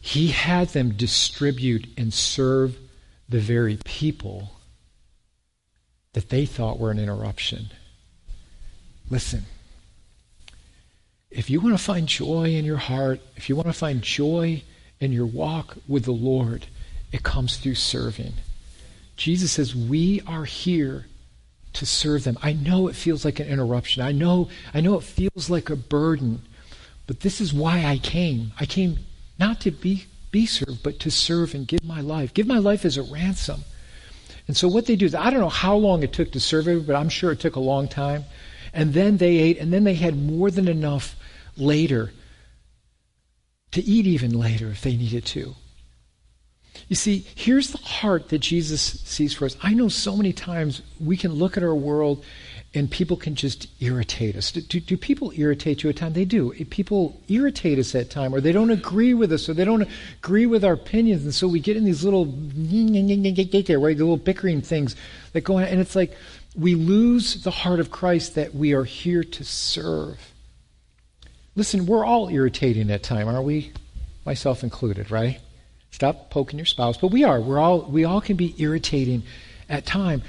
He 0.00 0.28
had 0.28 0.68
them 0.68 0.92
distribute 0.92 1.86
and 1.96 2.12
serve 2.12 2.78
the 3.28 3.40
very 3.40 3.78
people 3.84 4.52
that 6.14 6.30
they 6.30 6.46
thought 6.46 6.78
were 6.78 6.90
an 6.90 6.98
interruption. 6.98 7.70
Listen, 9.10 9.44
if 11.30 11.50
you 11.50 11.60
want 11.60 11.76
to 11.76 11.82
find 11.82 12.06
joy 12.06 12.54
in 12.54 12.64
your 12.64 12.78
heart, 12.78 13.20
if 13.36 13.48
you 13.48 13.56
want 13.56 13.68
to 13.68 13.74
find 13.74 14.00
joy 14.02 14.62
in 15.00 15.12
your 15.12 15.26
walk 15.26 15.76
with 15.86 16.04
the 16.04 16.12
Lord, 16.12 16.66
it 17.12 17.22
comes 17.22 17.56
through 17.56 17.76
serving. 17.76 18.34
Jesus 19.16 19.52
says, 19.52 19.74
We 19.74 20.22
are 20.26 20.44
here 20.44 21.06
to 21.74 21.86
serve 21.86 22.24
them. 22.24 22.38
I 22.42 22.52
know 22.52 22.88
it 22.88 22.96
feels 22.96 23.24
like 23.24 23.40
an 23.40 23.48
interruption. 23.48 24.02
I 24.02 24.12
know, 24.12 24.48
I 24.72 24.80
know 24.80 24.96
it 24.96 25.04
feels 25.04 25.50
like 25.50 25.70
a 25.70 25.76
burden, 25.76 26.42
but 27.06 27.20
this 27.20 27.40
is 27.40 27.52
why 27.52 27.84
I 27.84 27.98
came. 27.98 28.52
I 28.58 28.66
came 28.66 28.98
not 29.38 29.60
to 29.62 29.70
be, 29.70 30.06
be 30.30 30.46
served, 30.46 30.82
but 30.82 31.00
to 31.00 31.10
serve 31.10 31.54
and 31.54 31.66
give 31.66 31.84
my 31.84 32.00
life. 32.00 32.34
Give 32.34 32.46
my 32.46 32.58
life 32.58 32.84
as 32.84 32.96
a 32.96 33.02
ransom. 33.02 33.62
And 34.46 34.56
so 34.56 34.66
what 34.66 34.86
they 34.86 34.96
do 34.96 35.06
is, 35.06 35.14
I 35.14 35.30
don't 35.30 35.40
know 35.40 35.48
how 35.48 35.76
long 35.76 36.02
it 36.02 36.12
took 36.12 36.32
to 36.32 36.40
serve 36.40 36.68
it, 36.68 36.86
but 36.86 36.96
I'm 36.96 37.10
sure 37.10 37.32
it 37.32 37.40
took 37.40 37.56
a 37.56 37.60
long 37.60 37.86
time. 37.86 38.24
And 38.72 38.94
then 38.94 39.18
they 39.18 39.36
ate, 39.36 39.58
and 39.58 39.72
then 39.72 39.84
they 39.84 39.94
had 39.94 40.16
more 40.16 40.50
than 40.50 40.68
enough 40.68 41.16
later 41.56 42.12
to 43.72 43.82
eat 43.82 44.06
even 44.06 44.38
later 44.38 44.68
if 44.68 44.80
they 44.82 44.96
needed 44.96 45.26
to. 45.26 45.54
You 46.88 46.96
see, 46.96 47.26
here's 47.34 47.70
the 47.70 47.78
heart 47.78 48.30
that 48.30 48.38
Jesus 48.38 48.80
sees 48.80 49.34
for 49.34 49.44
us. 49.44 49.56
I 49.62 49.74
know 49.74 49.88
so 49.88 50.16
many 50.16 50.32
times 50.32 50.82
we 50.98 51.16
can 51.16 51.34
look 51.34 51.56
at 51.56 51.62
our 51.62 51.74
world 51.74 52.24
and 52.74 52.90
people 52.90 53.16
can 53.16 53.34
just 53.34 53.66
irritate 53.80 54.36
us. 54.36 54.52
Do, 54.52 54.60
do, 54.60 54.80
do, 54.80 54.96
people 54.96 55.32
irritate 55.34 55.82
you 55.82 55.90
at 55.90 55.96
times? 55.96 56.14
They 56.14 56.26
do. 56.26 56.52
People 56.66 57.18
irritate 57.28 57.78
us 57.78 57.94
at 57.94 58.10
times, 58.10 58.34
or 58.34 58.40
they 58.42 58.52
don't 58.52 58.70
agree 58.70 59.14
with 59.14 59.32
us, 59.32 59.48
or 59.48 59.54
they 59.54 59.64
don't 59.64 59.88
agree 60.18 60.44
with 60.44 60.64
our 60.64 60.74
opinions, 60.74 61.24
and 61.24 61.34
so 61.34 61.48
we 61.48 61.60
get 61.60 61.78
in 61.78 61.84
these 61.84 62.04
little 62.04 62.26
right, 62.26 63.96
the 63.96 64.04
little 64.04 64.16
bickering 64.18 64.60
things 64.60 64.96
that 65.32 65.44
go 65.44 65.56
on, 65.56 65.64
and 65.64 65.80
it's 65.80 65.96
like 65.96 66.14
we 66.54 66.74
lose 66.74 67.42
the 67.42 67.50
heart 67.50 67.80
of 67.80 67.90
Christ 67.90 68.34
that 68.34 68.54
we 68.54 68.74
are 68.74 68.84
here 68.84 69.24
to 69.24 69.44
serve. 69.44 70.18
Listen, 71.56 71.86
we're 71.86 72.04
all 72.04 72.28
irritating 72.28 72.90
at 72.90 73.02
times, 73.02 73.28
aren't 73.28 73.44
we? 73.44 73.72
Myself 74.26 74.62
included, 74.62 75.10
right? 75.10 75.40
Stop 75.98 76.30
poking 76.30 76.60
your 76.60 76.64
spouse. 76.64 76.96
But 76.96 77.08
we 77.08 77.24
are. 77.24 77.40
We're 77.40 77.58
all 77.58 77.80
we 77.80 78.04
all 78.04 78.20
can 78.20 78.36
be 78.36 78.54
irritating 78.56 79.24
at 79.68 79.84
time. 79.84 80.22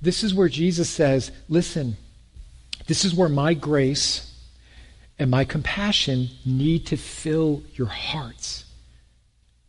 This 0.00 0.22
is 0.22 0.32
where 0.32 0.48
Jesus 0.48 0.88
says, 0.88 1.32
listen, 1.48 1.96
this 2.86 3.04
is 3.04 3.12
where 3.12 3.28
my 3.28 3.52
grace 3.52 4.32
and 5.18 5.28
my 5.28 5.44
compassion 5.44 6.28
need 6.44 6.86
to 6.86 6.96
fill 6.96 7.64
your 7.74 7.88
hearts. 7.88 8.66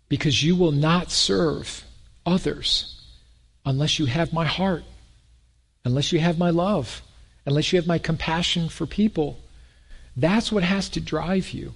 Because 0.10 0.43
you 0.43 0.56
will 0.56 0.72
not 0.72 1.10
serve 1.10 1.84
others 2.24 3.02
unless 3.65 3.98
you 3.98 4.06
have 4.06 4.32
my 4.32 4.46
heart, 4.46 4.84
unless 5.84 6.12
you 6.12 6.20
have 6.20 6.38
my 6.38 6.52
love, 6.52 7.02
unless 7.48 7.74
you 7.74 7.80
have 7.80 7.88
my 7.88 7.98
compassion 7.98 8.70
for 8.70 8.86
people. 8.86 9.39
That's 10.15 10.52
what 10.52 10.62
has 10.62 10.88
to 10.89 11.02
drive 11.02 11.50
you. 11.50 11.74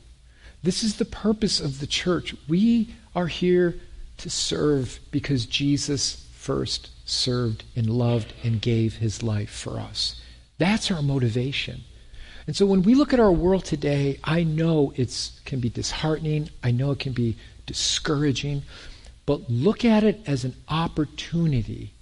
This 0.62 0.84
is 0.84 0.98
the 0.98 1.06
purpose 1.06 1.60
of 1.60 1.80
the 1.80 1.88
church. 1.88 2.36
We 2.48 2.94
are 3.15 3.28
here 3.28 3.76
to 4.17 4.30
serve 4.30 5.00
because 5.12 5.45
Jesus 5.45 6.28
first 6.34 6.89
served 7.06 7.63
and 7.76 7.89
loved 7.89 8.34
and 8.43 8.62
gave 8.62 8.97
his 8.97 9.21
life 9.21 9.50
for 9.50 9.80
us. 9.80 10.21
That's 10.58 10.91
our 10.91 11.02
motivation. 11.02 11.82
And 12.47 12.56
so 12.56 12.65
when 12.65 12.84
we 12.84 12.95
look 12.95 13.13
at 13.13 13.19
our 13.19 13.32
world 13.32 13.65
today, 13.65 14.19
I 14.24 14.43
know 14.43 14.93
it 14.95 15.32
can 15.45 15.60
be 15.60 15.69
disheartening, 15.69 16.50
I 16.63 16.71
know 16.71 16.91
it 16.91 17.00
can 17.00 17.13
be 17.13 17.38
discouraging, 17.65 18.63
but 19.26 19.50
look 19.50 19.86
at 19.86 20.04
it 20.04 20.19
as 20.26 20.43
an 20.43 20.56
opportunity 20.67 21.93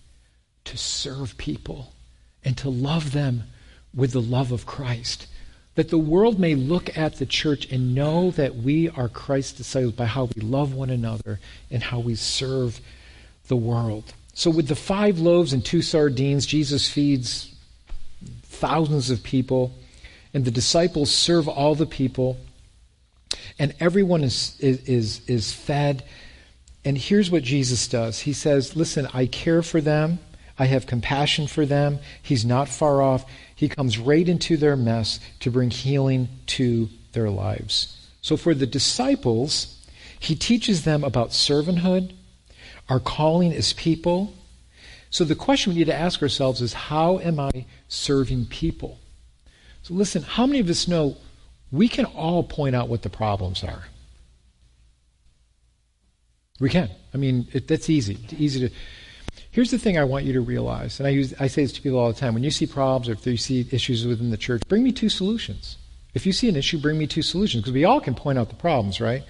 to 0.65 0.77
serve 0.77 1.37
people 1.37 1.93
and 2.43 2.57
to 2.57 2.69
love 2.69 3.11
them 3.11 3.43
with 3.93 4.11
the 4.11 4.21
love 4.21 4.51
of 4.51 4.65
Christ 4.65 5.27
that 5.79 5.87
the 5.87 5.97
world 5.97 6.37
may 6.37 6.55
look 6.55 6.97
at 6.97 7.15
the 7.15 7.25
church 7.25 7.71
and 7.71 7.95
know 7.95 8.31
that 8.31 8.53
we 8.53 8.89
are 8.89 9.07
Christ's 9.07 9.53
disciples 9.53 9.93
by 9.93 10.03
how 10.03 10.27
we 10.35 10.41
love 10.41 10.73
one 10.73 10.89
another 10.89 11.39
and 11.71 11.81
how 11.81 11.99
we 11.99 12.15
serve 12.15 12.81
the 13.47 13.55
world. 13.55 14.13
So, 14.33 14.51
with 14.51 14.67
the 14.67 14.75
five 14.75 15.19
loaves 15.19 15.53
and 15.53 15.63
two 15.63 15.81
sardines, 15.81 16.45
Jesus 16.45 16.89
feeds 16.89 17.55
thousands 18.43 19.09
of 19.09 19.23
people, 19.23 19.71
and 20.33 20.43
the 20.43 20.51
disciples 20.51 21.11
serve 21.11 21.47
all 21.47 21.75
the 21.75 21.85
people, 21.85 22.35
and 23.57 23.73
everyone 23.79 24.25
is, 24.25 24.57
is, 24.59 25.21
is 25.29 25.53
fed. 25.53 26.03
And 26.83 26.97
here's 26.97 27.31
what 27.31 27.43
Jesus 27.43 27.87
does 27.87 28.19
He 28.19 28.33
says, 28.33 28.75
Listen, 28.75 29.07
I 29.13 29.27
care 29.27 29.61
for 29.61 29.79
them. 29.79 30.19
I 30.59 30.65
have 30.65 30.85
compassion 30.85 31.47
for 31.47 31.65
them. 31.65 31.99
He's 32.21 32.45
not 32.45 32.67
far 32.67 33.01
off. 33.01 33.25
He 33.55 33.69
comes 33.69 33.97
right 33.97 34.27
into 34.27 34.57
their 34.57 34.75
mess 34.75 35.21
to 35.39 35.49
bring 35.49 35.71
healing 35.71 36.27
to 36.47 36.89
their 37.13 37.29
lives. 37.29 37.95
So 38.21 38.35
for 38.35 38.53
the 38.53 38.67
disciples, 38.67 39.81
he 40.19 40.35
teaches 40.35 40.83
them 40.83 41.05
about 41.05 41.29
servanthood, 41.29 42.13
our 42.89 42.99
calling 42.99 43.53
as 43.53 43.71
people. 43.73 44.33
So 45.09 45.23
the 45.23 45.33
question 45.33 45.71
we 45.71 45.79
need 45.79 45.85
to 45.85 45.95
ask 45.95 46.21
ourselves 46.21 46.61
is 46.61 46.73
how 46.73 47.19
am 47.19 47.39
I 47.39 47.65
serving 47.87 48.47
people? 48.47 48.99
So 49.81 49.93
listen, 49.93 50.23
how 50.23 50.45
many 50.45 50.59
of 50.59 50.69
us 50.69 50.87
know 50.87 51.15
we 51.71 51.87
can 51.87 52.05
all 52.05 52.43
point 52.43 52.75
out 52.75 52.89
what 52.89 53.01
the 53.01 53.09
problems 53.09 53.63
are? 53.63 53.85
We 56.59 56.69
can. 56.69 56.89
I 57.13 57.17
mean, 57.17 57.47
it, 57.53 57.67
that's 57.67 57.89
easy. 57.89 58.17
It's 58.25 58.33
easy 58.33 58.67
to. 58.67 58.75
Here's 59.51 59.71
the 59.71 59.79
thing 59.79 59.97
I 59.97 60.03
want 60.03 60.25
you 60.25 60.33
to 60.33 60.41
realize, 60.41 60.99
and 60.99 61.07
I 61.07 61.09
use 61.09 61.33
I 61.39 61.47
say 61.47 61.63
this 61.63 61.73
to 61.73 61.81
people 61.81 61.97
all 61.97 62.11
the 62.11 62.19
time. 62.19 62.33
When 62.33 62.43
you 62.43 62.51
see 62.51 62.67
problems 62.67 63.09
or 63.09 63.13
if 63.13 63.25
you 63.25 63.37
see 63.37 63.67
issues 63.71 64.05
within 64.05 64.29
the 64.29 64.37
church, 64.37 64.61
bring 64.67 64.83
me 64.83 64.91
two 64.91 65.09
solutions. 65.09 65.77
If 66.13 66.25
you 66.25 66.33
see 66.33 66.49
an 66.49 66.55
issue, 66.55 66.77
bring 66.77 66.97
me 66.97 67.07
two 67.07 67.21
solutions 67.21 67.63
because 67.63 67.73
we 67.73 67.85
all 67.85 67.99
can 67.99 68.13
point 68.13 68.37
out 68.37 68.49
the 68.49 68.55
problems, 68.55 69.01
right? 69.01 69.23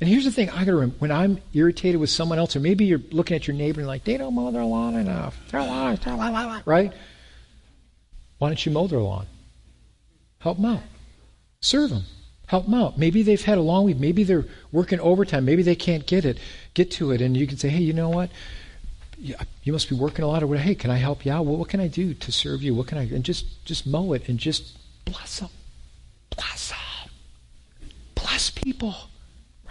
And 0.00 0.08
here's 0.08 0.24
the 0.24 0.32
thing 0.32 0.50
I 0.50 0.64
gotta 0.64 0.74
remember 0.74 0.96
when 0.98 1.12
I'm 1.12 1.40
irritated 1.52 2.00
with 2.00 2.10
someone 2.10 2.38
else, 2.38 2.56
or 2.56 2.60
maybe 2.60 2.84
you're 2.84 3.00
looking 3.12 3.36
at 3.36 3.46
your 3.46 3.56
neighbor 3.56 3.80
and 3.80 3.86
like, 3.86 4.02
they 4.02 4.16
don't 4.16 4.34
mow 4.34 4.50
their 4.50 4.64
lawn 4.64 4.96
enough. 4.96 5.38
Lawn, 5.52 5.94
their 5.96 6.16
lawn, 6.16 6.62
right? 6.64 6.92
Why 8.38 8.48
don't 8.48 8.66
you 8.66 8.72
mow 8.72 8.88
their 8.88 8.98
lawn? 8.98 9.26
Help 10.40 10.56
them 10.56 10.66
out. 10.66 10.82
Serve 11.60 11.90
them. 11.90 12.02
Help 12.48 12.64
them 12.64 12.74
out. 12.74 12.98
Maybe 12.98 13.22
they've 13.22 13.40
had 13.40 13.58
a 13.58 13.62
long 13.62 13.84
week. 13.84 14.00
Maybe 14.00 14.24
they're 14.24 14.44
working 14.72 14.98
overtime. 14.98 15.44
Maybe 15.44 15.62
they 15.62 15.76
can't 15.76 16.04
get 16.04 16.24
it, 16.24 16.38
get 16.74 16.90
to 16.92 17.12
it. 17.12 17.20
And 17.20 17.36
you 17.36 17.46
can 17.46 17.56
say, 17.56 17.68
hey, 17.68 17.80
you 17.80 17.92
know 17.92 18.08
what? 18.08 18.30
You 19.22 19.72
must 19.72 19.88
be 19.88 19.94
working 19.94 20.24
a 20.24 20.28
lot. 20.28 20.42
Or 20.42 20.56
hey, 20.56 20.74
can 20.74 20.90
I 20.90 20.96
help 20.96 21.24
you 21.24 21.32
out? 21.32 21.46
Well, 21.46 21.56
what 21.56 21.68
can 21.68 21.80
I 21.80 21.86
do 21.86 22.12
to 22.14 22.32
serve 22.32 22.62
you? 22.62 22.74
What 22.74 22.88
can 22.88 22.98
I? 22.98 23.02
And 23.02 23.24
just 23.24 23.64
just 23.64 23.86
mow 23.86 24.12
it 24.12 24.28
and 24.28 24.38
just 24.38 24.76
bless 25.04 25.38
them, 25.38 25.50
bless 26.36 26.70
them, 26.70 27.10
bless 28.14 28.50
people 28.50 28.94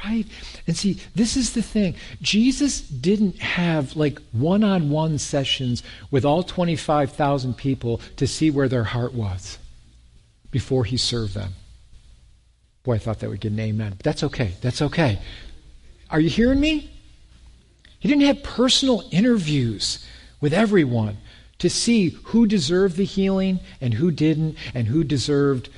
right? 0.03 0.25
And 0.67 0.75
see, 0.75 0.99
this 1.15 1.37
is 1.37 1.53
the 1.53 1.61
thing. 1.61 1.95
Jesus 2.21 2.81
didn't 2.81 3.39
have 3.39 3.95
like 3.95 4.19
one 4.31 4.63
on 4.63 4.89
one 4.89 5.17
sessions 5.17 5.83
with 6.09 6.25
all 6.25 6.43
25,000 6.43 7.55
people 7.55 8.01
to 8.17 8.27
see 8.27 8.49
where 8.49 8.67
their 8.67 8.83
heart 8.83 9.13
was 9.13 9.57
before 10.49 10.85
he 10.85 10.97
served 10.97 11.33
them. 11.33 11.53
Boy, 12.83 12.95
I 12.95 12.97
thought 12.97 13.19
that 13.19 13.29
would 13.29 13.41
get 13.41 13.51
an 13.51 13.59
amen. 13.59 13.95
That's 14.03 14.23
okay. 14.23 14.53
That's 14.61 14.81
okay. 14.81 15.19
Are 16.09 16.19
you 16.19 16.29
hearing 16.29 16.59
me? 16.59 16.89
He 18.01 18.09
didn't 18.09 18.23
have 18.23 18.41
personal 18.41 19.07
interviews 19.11 20.03
with 20.41 20.53
everyone 20.53 21.17
to 21.59 21.69
see 21.69 22.09
who 22.09 22.47
deserved 22.47 22.97
the 22.97 23.05
healing 23.05 23.59
and 23.79 23.93
who 23.93 24.09
didn't, 24.09 24.57
and 24.73 24.87
who 24.87 25.03
deserved 25.03 25.69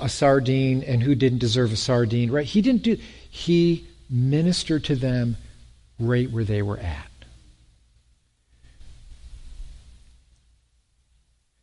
a 0.00 0.08
sardine 0.08 0.84
and 0.84 1.02
who 1.02 1.16
didn't 1.16 1.40
deserve 1.40 1.72
a 1.72 1.76
sardine, 1.76 2.30
right? 2.30 2.46
He 2.46 2.62
didn't 2.62 2.84
do 2.84 2.96
he 3.28 3.88
ministered 4.08 4.84
to 4.84 4.94
them 4.94 5.36
right 5.98 6.30
where 6.30 6.44
they 6.44 6.62
were 6.62 6.78
at. 6.78 7.10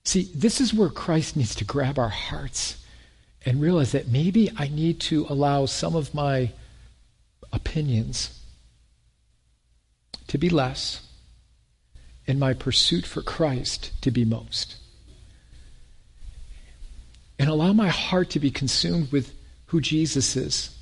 See, 0.04 0.30
this 0.36 0.60
is 0.60 0.74
where 0.74 0.90
Christ 0.90 1.38
needs 1.38 1.56
to 1.56 1.64
grab 1.64 1.98
our 1.98 2.10
hearts 2.10 2.84
and 3.46 3.62
realize 3.62 3.94
that 3.94 4.10
maybe 4.10 4.52
I 4.58 4.68
need 4.68 5.00
to 5.02 5.26
allow 5.30 5.66
some 5.68 5.96
of 5.96 6.14
my 6.14 6.52
opinions 7.54 8.41
to 10.32 10.38
be 10.38 10.50
less 10.50 11.06
and 12.26 12.40
my 12.40 12.54
pursuit 12.54 13.06
for 13.06 13.22
Christ 13.22 13.92
to 14.02 14.12
be 14.12 14.24
most. 14.24 14.78
And 17.38 17.50
allow 17.50 17.74
my 17.74 17.90
heart 17.90 18.30
to 18.30 18.40
be 18.40 18.50
consumed 18.50 19.12
with 19.12 19.34
who 19.66 19.82
Jesus 19.82 20.38
is 20.38 20.74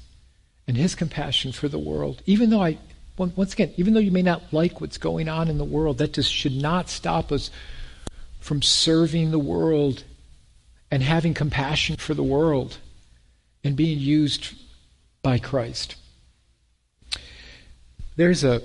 and 0.67 0.77
his 0.77 0.93
compassion 0.93 1.51
for 1.51 1.67
the 1.67 1.79
world. 1.79 2.21
Even 2.27 2.51
though 2.51 2.61
I, 2.61 2.77
once 3.17 3.53
again, 3.53 3.73
even 3.75 3.95
though 3.95 3.99
you 3.99 4.11
may 4.11 4.21
not 4.21 4.53
like 4.53 4.81
what's 4.81 4.99
going 4.99 5.27
on 5.27 5.47
in 5.47 5.57
the 5.57 5.63
world, 5.63 5.97
that 5.97 6.13
just 6.13 6.31
should 6.31 6.55
not 6.55 6.87
stop 6.87 7.31
us 7.31 7.49
from 8.39 8.61
serving 8.61 9.31
the 9.31 9.39
world 9.39 10.03
and 10.91 11.01
having 11.01 11.33
compassion 11.33 11.95
for 11.95 12.13
the 12.13 12.21
world 12.21 12.77
and 13.63 13.75
being 13.75 13.97
used 13.97 14.53
by 15.23 15.39
Christ. 15.39 15.95
There's 18.15 18.43
a 18.43 18.61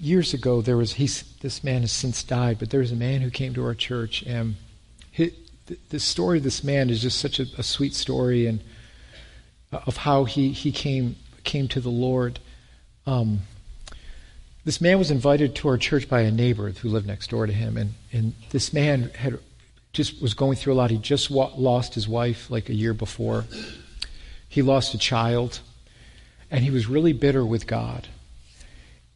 years 0.00 0.32
ago 0.32 0.62
there 0.62 0.76
was 0.76 0.94
he's 0.94 1.22
this 1.40 1.62
man 1.62 1.82
has 1.82 1.92
since 1.92 2.22
died, 2.22 2.58
but 2.58 2.70
there 2.70 2.80
was 2.80 2.92
a 2.92 2.96
man 2.96 3.20
who 3.20 3.30
came 3.30 3.54
to 3.54 3.64
our 3.64 3.74
church 3.74 4.22
and 4.22 4.56
he, 5.12 5.32
the, 5.66 5.78
the 5.90 6.00
story 6.00 6.38
of 6.38 6.44
this 6.44 6.64
man 6.64 6.90
is 6.90 7.02
just 7.02 7.18
such 7.18 7.38
a, 7.38 7.46
a 7.58 7.62
sweet 7.62 7.94
story 7.94 8.46
and 8.46 8.60
uh, 9.72 9.80
of 9.86 9.98
how 9.98 10.24
he, 10.24 10.50
he 10.50 10.72
came 10.72 11.16
came 11.44 11.68
to 11.68 11.80
the 11.80 11.90
Lord. 11.90 12.38
Um, 13.06 13.40
this 14.64 14.80
man 14.80 14.98
was 14.98 15.10
invited 15.10 15.54
to 15.56 15.68
our 15.68 15.78
church 15.78 16.08
by 16.08 16.20
a 16.22 16.30
neighbor 16.30 16.70
who 16.70 16.88
lived 16.88 17.06
next 17.06 17.30
door 17.30 17.46
to 17.46 17.52
him, 17.52 17.76
and, 17.76 17.94
and 18.12 18.34
this 18.50 18.72
man 18.72 19.10
had 19.14 19.38
just 19.92 20.20
was 20.20 20.34
going 20.34 20.56
through 20.56 20.74
a 20.74 20.74
lot. 20.74 20.90
He 20.90 20.98
just 20.98 21.30
wa- 21.30 21.50
lost 21.56 21.94
his 21.94 22.06
wife 22.06 22.50
like 22.50 22.68
a 22.68 22.74
year 22.74 22.92
before. 22.92 23.46
He 24.48 24.62
lost 24.62 24.94
a 24.94 24.98
child, 24.98 25.60
and 26.50 26.62
he 26.62 26.70
was 26.70 26.86
really 26.86 27.12
bitter 27.12 27.44
with 27.44 27.66
God. 27.66 28.08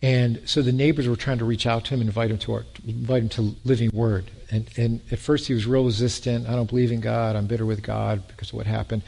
And 0.04 0.42
so 0.44 0.60
the 0.60 0.70
neighbors 0.70 1.08
were 1.08 1.16
trying 1.16 1.38
to 1.38 1.46
reach 1.46 1.66
out 1.66 1.86
to 1.86 1.94
him 1.94 2.02
and 2.02 2.10
invite 2.10 2.30
him 2.30 2.36
to 2.36 2.52
our, 2.52 2.66
invite 2.86 3.22
him 3.22 3.28
to 3.30 3.56
Living 3.64 3.88
Word. 3.90 4.30
And, 4.50 4.68
and 4.76 5.00
at 5.10 5.18
first 5.18 5.46
he 5.46 5.54
was 5.54 5.64
real 5.64 5.86
resistant. 5.86 6.46
I 6.46 6.54
don't 6.54 6.68
believe 6.68 6.92
in 6.92 7.00
God. 7.00 7.36
I'm 7.36 7.46
bitter 7.46 7.64
with 7.64 7.82
God 7.82 8.22
because 8.28 8.50
of 8.50 8.56
what 8.56 8.66
happened. 8.66 9.00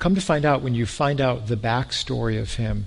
Come 0.00 0.16
to 0.16 0.20
find 0.20 0.44
out, 0.44 0.62
when 0.62 0.74
you 0.74 0.84
find 0.84 1.20
out 1.20 1.46
the 1.46 1.56
backstory 1.56 2.40
of 2.40 2.54
him, 2.54 2.86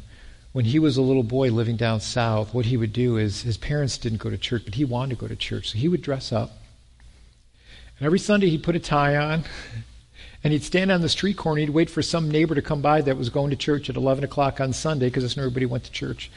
when 0.51 0.65
he 0.65 0.79
was 0.79 0.97
a 0.97 1.01
little 1.01 1.23
boy 1.23 1.49
living 1.49 1.77
down 1.77 2.01
south, 2.01 2.53
what 2.53 2.65
he 2.65 2.75
would 2.75 2.91
do 2.91 3.15
is 3.15 3.43
his 3.43 3.55
parents 3.55 3.97
didn't 3.97 4.17
go 4.17 4.29
to 4.29 4.37
church, 4.37 4.63
but 4.65 4.75
he 4.75 4.83
wanted 4.83 5.15
to 5.15 5.21
go 5.21 5.29
to 5.29 5.35
church. 5.37 5.71
So 5.71 5.77
he 5.77 5.87
would 5.87 6.01
dress 6.01 6.33
up. 6.33 6.51
And 7.99 8.05
every 8.05 8.19
Sunday 8.19 8.49
he'd 8.49 8.63
put 8.63 8.75
a 8.75 8.79
tie 8.79 9.15
on. 9.15 9.45
And 10.45 10.51
he'd 10.51 10.63
stand 10.63 10.91
on 10.91 10.99
the 10.99 11.07
street 11.07 11.37
corner. 11.37 11.61
He'd 11.61 11.69
wait 11.69 11.89
for 11.89 12.01
some 12.01 12.29
neighbor 12.29 12.53
to 12.53 12.61
come 12.61 12.81
by 12.81 12.99
that 12.99 13.17
was 13.17 13.29
going 13.29 13.51
to 13.51 13.55
church 13.55 13.89
at 13.89 13.95
11 13.95 14.25
o'clock 14.25 14.59
on 14.59 14.73
Sunday 14.73 15.05
because 15.05 15.23
that's 15.23 15.37
when 15.37 15.45
everybody 15.45 15.65
went 15.65 15.85
to 15.85 15.91
church 15.93 16.29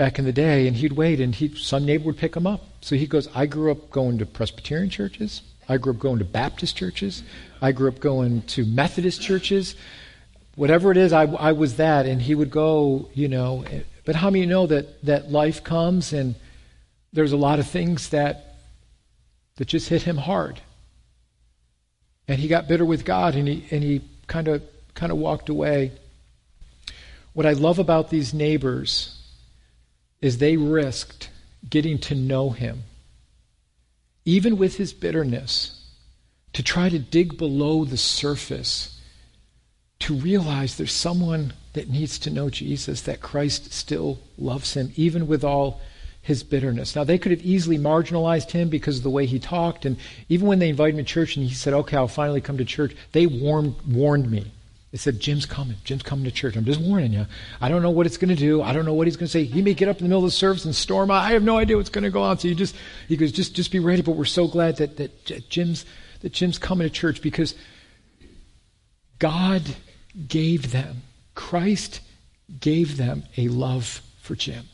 back 0.00 0.18
in 0.18 0.24
the 0.24 0.32
day. 0.32 0.66
And 0.66 0.74
he'd 0.78 0.94
wait, 0.94 1.20
and 1.20 1.34
he 1.34 1.54
some 1.56 1.84
neighbor 1.84 2.06
would 2.06 2.16
pick 2.16 2.34
him 2.34 2.46
up. 2.46 2.62
So 2.80 2.96
he 2.96 3.06
goes, 3.06 3.28
I 3.34 3.44
grew 3.44 3.70
up 3.70 3.90
going 3.90 4.16
to 4.18 4.24
Presbyterian 4.24 4.88
churches. 4.88 5.42
I 5.68 5.76
grew 5.76 5.92
up 5.92 5.98
going 5.98 6.18
to 6.20 6.24
Baptist 6.24 6.74
churches. 6.74 7.22
I 7.60 7.72
grew 7.72 7.88
up 7.88 8.00
going 8.00 8.40
to 8.54 8.64
Methodist 8.64 9.20
churches. 9.20 9.76
Whatever 10.56 10.90
it 10.90 10.96
is, 10.96 11.12
I, 11.12 11.24
I 11.24 11.52
was 11.52 11.76
that. 11.76 12.06
And 12.06 12.22
he 12.22 12.34
would 12.34 12.50
go, 12.50 13.10
you 13.12 13.28
know. 13.28 13.66
But 14.06 14.16
how 14.16 14.30
many 14.30 14.46
know 14.46 14.66
that, 14.68 15.04
that 15.04 15.30
life 15.30 15.62
comes 15.62 16.14
and 16.14 16.34
there's 17.12 17.32
a 17.32 17.36
lot 17.36 17.58
of 17.58 17.66
things 17.66 18.08
that, 18.08 18.56
that 19.56 19.68
just 19.68 19.90
hit 19.90 20.02
him 20.02 20.16
hard? 20.16 20.62
And 22.26 22.40
he 22.40 22.48
got 22.48 22.68
bitter 22.68 22.86
with 22.86 23.04
God 23.04 23.34
and 23.34 23.46
he, 23.46 23.66
and 23.70 23.84
he 23.84 24.00
kind 24.26 24.48
of 24.48 24.62
kind 24.94 25.12
of 25.12 25.18
walked 25.18 25.50
away. 25.50 25.92
What 27.34 27.44
I 27.44 27.52
love 27.52 27.78
about 27.78 28.08
these 28.08 28.32
neighbors 28.32 29.19
is 30.20 30.38
they 30.38 30.56
risked 30.56 31.30
getting 31.68 31.98
to 31.98 32.14
know 32.14 32.50
him, 32.50 32.84
even 34.24 34.56
with 34.58 34.76
his 34.76 34.92
bitterness 34.92 35.76
to 36.52 36.62
try 36.62 36.88
to 36.88 36.98
dig 36.98 37.38
below 37.38 37.84
the 37.84 37.96
surface, 37.96 39.00
to 40.00 40.14
realize 40.14 40.76
there's 40.76 40.92
someone 40.92 41.52
that 41.74 41.88
needs 41.88 42.18
to 42.18 42.30
know 42.30 42.50
Jesus, 42.50 43.02
that 43.02 43.20
Christ 43.20 43.72
still 43.72 44.18
loves 44.36 44.74
him, 44.74 44.92
even 44.96 45.26
with 45.26 45.44
all 45.44 45.80
his 46.22 46.42
bitterness. 46.42 46.96
Now, 46.96 47.04
they 47.04 47.18
could 47.18 47.32
have 47.32 47.42
easily 47.42 47.78
marginalized 47.78 48.50
him 48.50 48.68
because 48.68 48.98
of 48.98 49.02
the 49.02 49.10
way 49.10 49.26
he 49.26 49.38
talked, 49.38 49.84
and 49.84 49.96
even 50.28 50.48
when 50.48 50.58
they 50.58 50.68
invited 50.68 50.98
him 50.98 51.04
to 51.04 51.10
church 51.10 51.36
and 51.36 51.46
he 51.46 51.54
said, 51.54 51.72
Okay, 51.72 51.96
I'll 51.96 52.08
finally 52.08 52.40
come 52.40 52.58
to 52.58 52.64
church, 52.64 52.94
they 53.12 53.26
warned, 53.26 53.76
warned 53.86 54.30
me. 54.30 54.50
They 54.92 54.98
said, 54.98 55.20
Jim's 55.20 55.46
coming. 55.46 55.76
Jim's 55.84 56.02
coming 56.02 56.24
to 56.24 56.32
church. 56.32 56.56
I'm 56.56 56.64
just 56.64 56.80
warning 56.80 57.12
you. 57.12 57.26
I 57.60 57.68
don't 57.68 57.80
know 57.82 57.90
what 57.90 58.06
it's 58.06 58.16
going 58.16 58.30
to 58.30 58.34
do. 58.34 58.60
I 58.60 58.72
don't 58.72 58.84
know 58.84 58.94
what 58.94 59.06
he's 59.06 59.16
going 59.16 59.28
to 59.28 59.30
say. 59.30 59.44
He 59.44 59.62
may 59.62 59.72
get 59.72 59.88
up 59.88 59.98
in 59.98 60.02
the 60.02 60.08
middle 60.08 60.24
of 60.24 60.30
the 60.30 60.36
service 60.36 60.64
and 60.64 60.74
storm. 60.74 61.12
out. 61.12 61.22
I 61.22 61.30
have 61.30 61.44
no 61.44 61.58
idea 61.58 61.76
what's 61.76 61.90
going 61.90 62.04
to 62.04 62.10
go 62.10 62.22
on. 62.22 62.38
So 62.38 62.48
you 62.48 62.56
just, 62.56 62.74
he 63.06 63.16
goes, 63.16 63.30
just, 63.30 63.54
just 63.54 63.70
be 63.70 63.78
ready. 63.78 64.02
But 64.02 64.12
we're 64.16 64.24
so 64.24 64.48
glad 64.48 64.78
that, 64.78 64.96
that 64.96 65.48
Jim's 65.48 65.84
that 66.20 66.32
Jim's 66.32 66.58
coming 66.58 66.86
to 66.86 66.92
church 66.92 67.22
because 67.22 67.54
God 69.18 69.62
gave 70.28 70.72
them, 70.72 71.02
Christ 71.34 72.00
gave 72.58 72.96
them 72.96 73.24
a 73.36 73.48
love 73.48 74.02
for 74.20 74.34
Jim. 74.34 74.66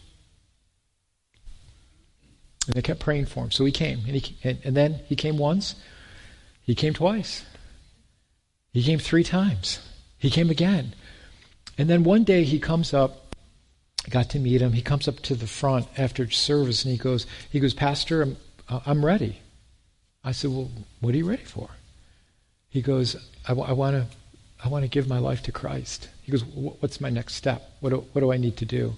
And 2.66 2.74
they 2.74 2.82
kept 2.82 3.00
praying 3.00 3.26
for 3.26 3.44
him. 3.44 3.50
So 3.50 3.64
he 3.64 3.72
came. 3.72 4.00
And, 4.06 4.16
he, 4.16 4.36
and, 4.42 4.58
and 4.64 4.76
then 4.76 4.94
he 5.06 5.14
came 5.14 5.38
once. 5.38 5.76
He 6.62 6.74
came 6.74 6.94
twice. 6.94 7.44
He 8.72 8.82
came 8.82 8.98
three 8.98 9.22
times. 9.22 9.78
He 10.18 10.30
came 10.30 10.50
again. 10.50 10.94
And 11.78 11.90
then 11.90 12.04
one 12.04 12.24
day 12.24 12.44
he 12.44 12.58
comes 12.58 12.94
up, 12.94 13.34
got 14.08 14.30
to 14.30 14.38
meet 14.38 14.62
him. 14.62 14.72
He 14.72 14.82
comes 14.82 15.08
up 15.08 15.20
to 15.20 15.34
the 15.34 15.46
front 15.46 15.86
after 15.98 16.30
service 16.30 16.84
and 16.84 16.92
he 16.92 16.98
goes, 16.98 17.26
he 17.50 17.60
goes, 17.60 17.74
Pastor, 17.74 18.22
I'm, 18.22 18.36
I'm 18.68 19.04
ready. 19.04 19.40
I 20.24 20.32
said, 20.32 20.50
Well, 20.50 20.70
what 21.00 21.14
are 21.14 21.18
you 21.18 21.28
ready 21.28 21.44
for? 21.44 21.70
He 22.68 22.82
goes, 22.82 23.16
I, 23.44 23.50
w- 23.50 23.68
I 23.68 23.72
want 23.72 23.96
to 23.96 24.16
I 24.64 24.68
want 24.68 24.84
to 24.84 24.88
give 24.88 25.08
my 25.08 25.18
life 25.18 25.42
to 25.44 25.52
Christ. 25.52 26.08
He 26.22 26.32
goes, 26.32 26.44
What's 26.44 27.00
my 27.00 27.10
next 27.10 27.34
step? 27.34 27.70
What 27.80 27.90
do, 27.90 28.04
what 28.12 28.20
do 28.20 28.32
I 28.32 28.36
need 28.36 28.56
to 28.58 28.64
do? 28.64 28.94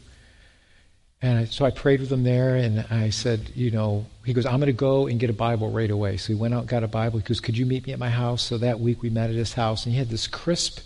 And 1.20 1.38
I, 1.40 1.44
so 1.46 1.64
I 1.64 1.70
prayed 1.70 2.00
with 2.00 2.12
him 2.12 2.22
there, 2.22 2.54
and 2.54 2.86
I 2.90 3.10
said, 3.10 3.50
You 3.54 3.70
know, 3.70 4.06
he 4.24 4.32
goes, 4.32 4.46
I'm 4.46 4.60
going 4.60 4.66
to 4.68 4.72
go 4.72 5.06
and 5.06 5.18
get 5.18 5.30
a 5.30 5.34
Bible 5.34 5.70
right 5.70 5.90
away. 5.90 6.16
So 6.16 6.32
he 6.32 6.38
went 6.38 6.54
out 6.54 6.66
got 6.66 6.84
a 6.84 6.88
Bible. 6.88 7.18
He 7.18 7.24
goes, 7.24 7.40
Could 7.40 7.58
you 7.58 7.66
meet 7.66 7.86
me 7.86 7.92
at 7.92 7.98
my 7.98 8.08
house? 8.08 8.42
So 8.42 8.56
that 8.58 8.80
week 8.80 9.02
we 9.02 9.10
met 9.10 9.30
at 9.30 9.36
his 9.36 9.52
house, 9.52 9.84
and 9.84 9.92
he 9.92 9.98
had 9.98 10.08
this 10.08 10.26
crisp, 10.26 10.80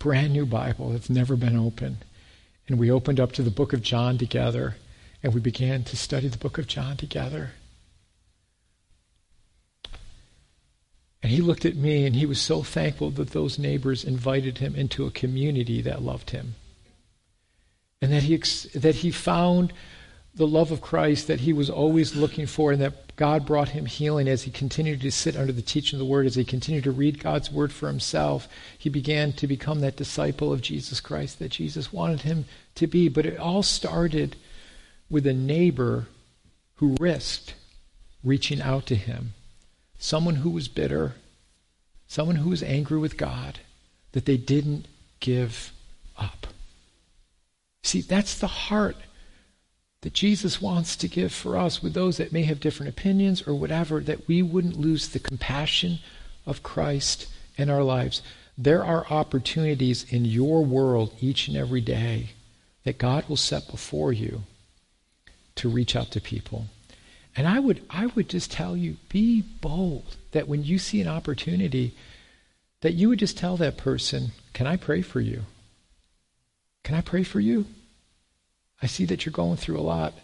brand 0.00 0.32
new 0.32 0.44
Bible 0.44 0.90
that's 0.90 1.08
never 1.08 1.36
been 1.36 1.56
opened. 1.56 1.98
And 2.66 2.78
we 2.78 2.90
opened 2.90 3.20
up 3.20 3.30
to 3.32 3.42
the 3.42 3.50
book 3.50 3.72
of 3.72 3.82
John 3.82 4.18
together, 4.18 4.76
and 5.22 5.32
we 5.32 5.40
began 5.40 5.84
to 5.84 5.96
study 5.96 6.26
the 6.26 6.38
book 6.38 6.58
of 6.58 6.66
John 6.66 6.96
together. 6.96 7.50
And 11.22 11.30
he 11.30 11.40
looked 11.42 11.66
at 11.66 11.76
me 11.76 12.06
and 12.06 12.16
he 12.16 12.24
was 12.24 12.40
so 12.40 12.62
thankful 12.62 13.10
that 13.10 13.30
those 13.30 13.58
neighbors 13.58 14.04
invited 14.04 14.58
him 14.58 14.74
into 14.74 15.06
a 15.06 15.10
community 15.10 15.82
that 15.82 16.02
loved 16.02 16.30
him. 16.30 16.54
And 18.00 18.10
that 18.12 18.22
he, 18.22 18.38
that 18.74 18.96
he 18.96 19.10
found 19.10 19.74
the 20.34 20.46
love 20.46 20.70
of 20.70 20.80
Christ 20.80 21.26
that 21.26 21.40
he 21.40 21.52
was 21.52 21.68
always 21.68 22.14
looking 22.14 22.46
for, 22.46 22.72
and 22.72 22.80
that 22.80 23.16
God 23.16 23.44
brought 23.44 23.70
him 23.70 23.86
healing 23.86 24.28
as 24.28 24.44
he 24.44 24.50
continued 24.50 25.00
to 25.02 25.10
sit 25.10 25.36
under 25.36 25.52
the 25.52 25.60
teaching 25.60 25.96
of 25.96 25.98
the 25.98 26.10
Word, 26.10 26.26
as 26.26 26.36
he 26.36 26.44
continued 26.44 26.84
to 26.84 26.90
read 26.90 27.22
God's 27.22 27.50
Word 27.50 27.72
for 27.72 27.88
himself. 27.88 28.48
He 28.78 28.88
began 28.88 29.32
to 29.34 29.46
become 29.46 29.80
that 29.80 29.96
disciple 29.96 30.52
of 30.52 30.62
Jesus 30.62 31.00
Christ 31.00 31.38
that 31.38 31.50
Jesus 31.50 31.92
wanted 31.92 32.22
him 32.22 32.44
to 32.76 32.86
be. 32.86 33.08
But 33.08 33.26
it 33.26 33.38
all 33.38 33.62
started 33.62 34.36
with 35.10 35.26
a 35.26 35.34
neighbor 35.34 36.06
who 36.76 36.96
risked 37.00 37.54
reaching 38.22 38.60
out 38.60 38.86
to 38.86 38.94
him 38.94 39.34
someone 39.98 40.36
who 40.36 40.50
was 40.50 40.68
bitter, 40.68 41.14
someone 42.06 42.36
who 42.36 42.50
was 42.50 42.62
angry 42.62 42.98
with 42.98 43.16
God, 43.16 43.58
that 44.12 44.24
they 44.24 44.36
didn't 44.36 44.86
give 45.20 45.72
up. 46.16 46.46
See, 47.82 48.00
that's 48.00 48.38
the 48.38 48.46
heart 48.46 48.96
that 50.02 50.14
Jesus 50.14 50.62
wants 50.62 50.96
to 50.96 51.08
give 51.08 51.32
for 51.32 51.56
us 51.56 51.82
with 51.82 51.92
those 51.92 52.16
that 52.16 52.32
may 52.32 52.42
have 52.44 52.60
different 52.60 52.90
opinions 52.90 53.46
or 53.46 53.54
whatever, 53.54 54.00
that 54.00 54.26
we 54.26 54.42
wouldn't 54.42 54.78
lose 54.78 55.08
the 55.08 55.18
compassion 55.18 55.98
of 56.46 56.62
Christ 56.62 57.26
in 57.56 57.68
our 57.68 57.82
lives. 57.82 58.22
There 58.56 58.84
are 58.84 59.06
opportunities 59.10 60.10
in 60.10 60.24
your 60.24 60.64
world 60.64 61.14
each 61.20 61.48
and 61.48 61.56
every 61.56 61.80
day 61.80 62.30
that 62.84 62.98
God 62.98 63.28
will 63.28 63.36
set 63.36 63.70
before 63.70 64.12
you 64.12 64.42
to 65.56 65.68
reach 65.68 65.94
out 65.94 66.10
to 66.12 66.20
people. 66.20 66.66
And 67.36 67.46
I 67.46 67.58
would, 67.58 67.82
I 67.90 68.06
would 68.06 68.28
just 68.28 68.50
tell 68.50 68.76
you 68.76 68.96
be 69.08 69.42
bold 69.42 70.16
that 70.32 70.48
when 70.48 70.64
you 70.64 70.78
see 70.78 71.00
an 71.00 71.08
opportunity, 71.08 71.94
that 72.80 72.94
you 72.94 73.08
would 73.08 73.18
just 73.18 73.36
tell 73.36 73.56
that 73.58 73.76
person, 73.76 74.32
Can 74.52 74.66
I 74.66 74.76
pray 74.76 75.02
for 75.02 75.20
you? 75.20 75.42
Can 76.82 76.94
I 76.94 77.02
pray 77.02 77.22
for 77.22 77.40
you? 77.40 77.66
I 78.82 78.86
see 78.86 79.04
that 79.06 79.24
you're 79.24 79.32
going 79.32 79.56
through 79.56 79.78
a 79.78 79.82
lot. 79.82 80.14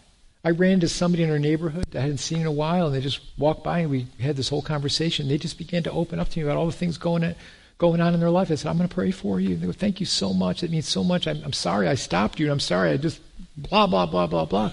I 0.43 0.51
ran 0.51 0.73
into 0.73 0.87
somebody 0.87 1.23
in 1.23 1.29
our 1.29 1.39
neighborhood 1.39 1.85
that 1.91 1.99
I 1.99 2.01
hadn't 2.03 2.19
seen 2.19 2.41
in 2.41 2.47
a 2.47 2.51
while, 2.51 2.87
and 2.87 2.95
they 2.95 3.01
just 3.01 3.19
walked 3.37 3.63
by 3.63 3.79
and 3.79 3.89
we 3.89 4.07
had 4.19 4.35
this 4.37 4.49
whole 4.49 4.61
conversation. 4.61 5.27
They 5.27 5.37
just 5.37 5.57
began 5.57 5.83
to 5.83 5.91
open 5.91 6.19
up 6.19 6.29
to 6.29 6.39
me 6.39 6.45
about 6.45 6.57
all 6.57 6.65
the 6.65 6.71
things 6.71 6.97
going 6.97 7.23
on, 7.23 7.35
going 7.77 8.01
on 8.01 8.13
in 8.13 8.19
their 8.19 8.29
life. 8.29 8.49
I 8.49 8.55
said, 8.55 8.69
I'm 8.69 8.77
going 8.77 8.87
to 8.87 8.95
pray 8.95 9.11
for 9.11 9.39
you. 9.39 9.55
They 9.55 9.65
go, 9.65 9.71
Thank 9.71 9.99
you 9.99 10.05
so 10.05 10.33
much. 10.33 10.63
It 10.63 10.71
means 10.71 10.87
so 10.87 11.03
much. 11.03 11.27
I'm, 11.27 11.43
I'm 11.43 11.53
sorry 11.53 11.87
I 11.87 11.95
stopped 11.95 12.39
you, 12.39 12.45
and 12.45 12.53
I'm 12.53 12.59
sorry 12.59 12.91
I 12.91 12.97
just 12.97 13.19
blah, 13.57 13.87
blah, 13.87 14.05
blah, 14.05 14.27
blah, 14.27 14.45
blah. 14.45 14.71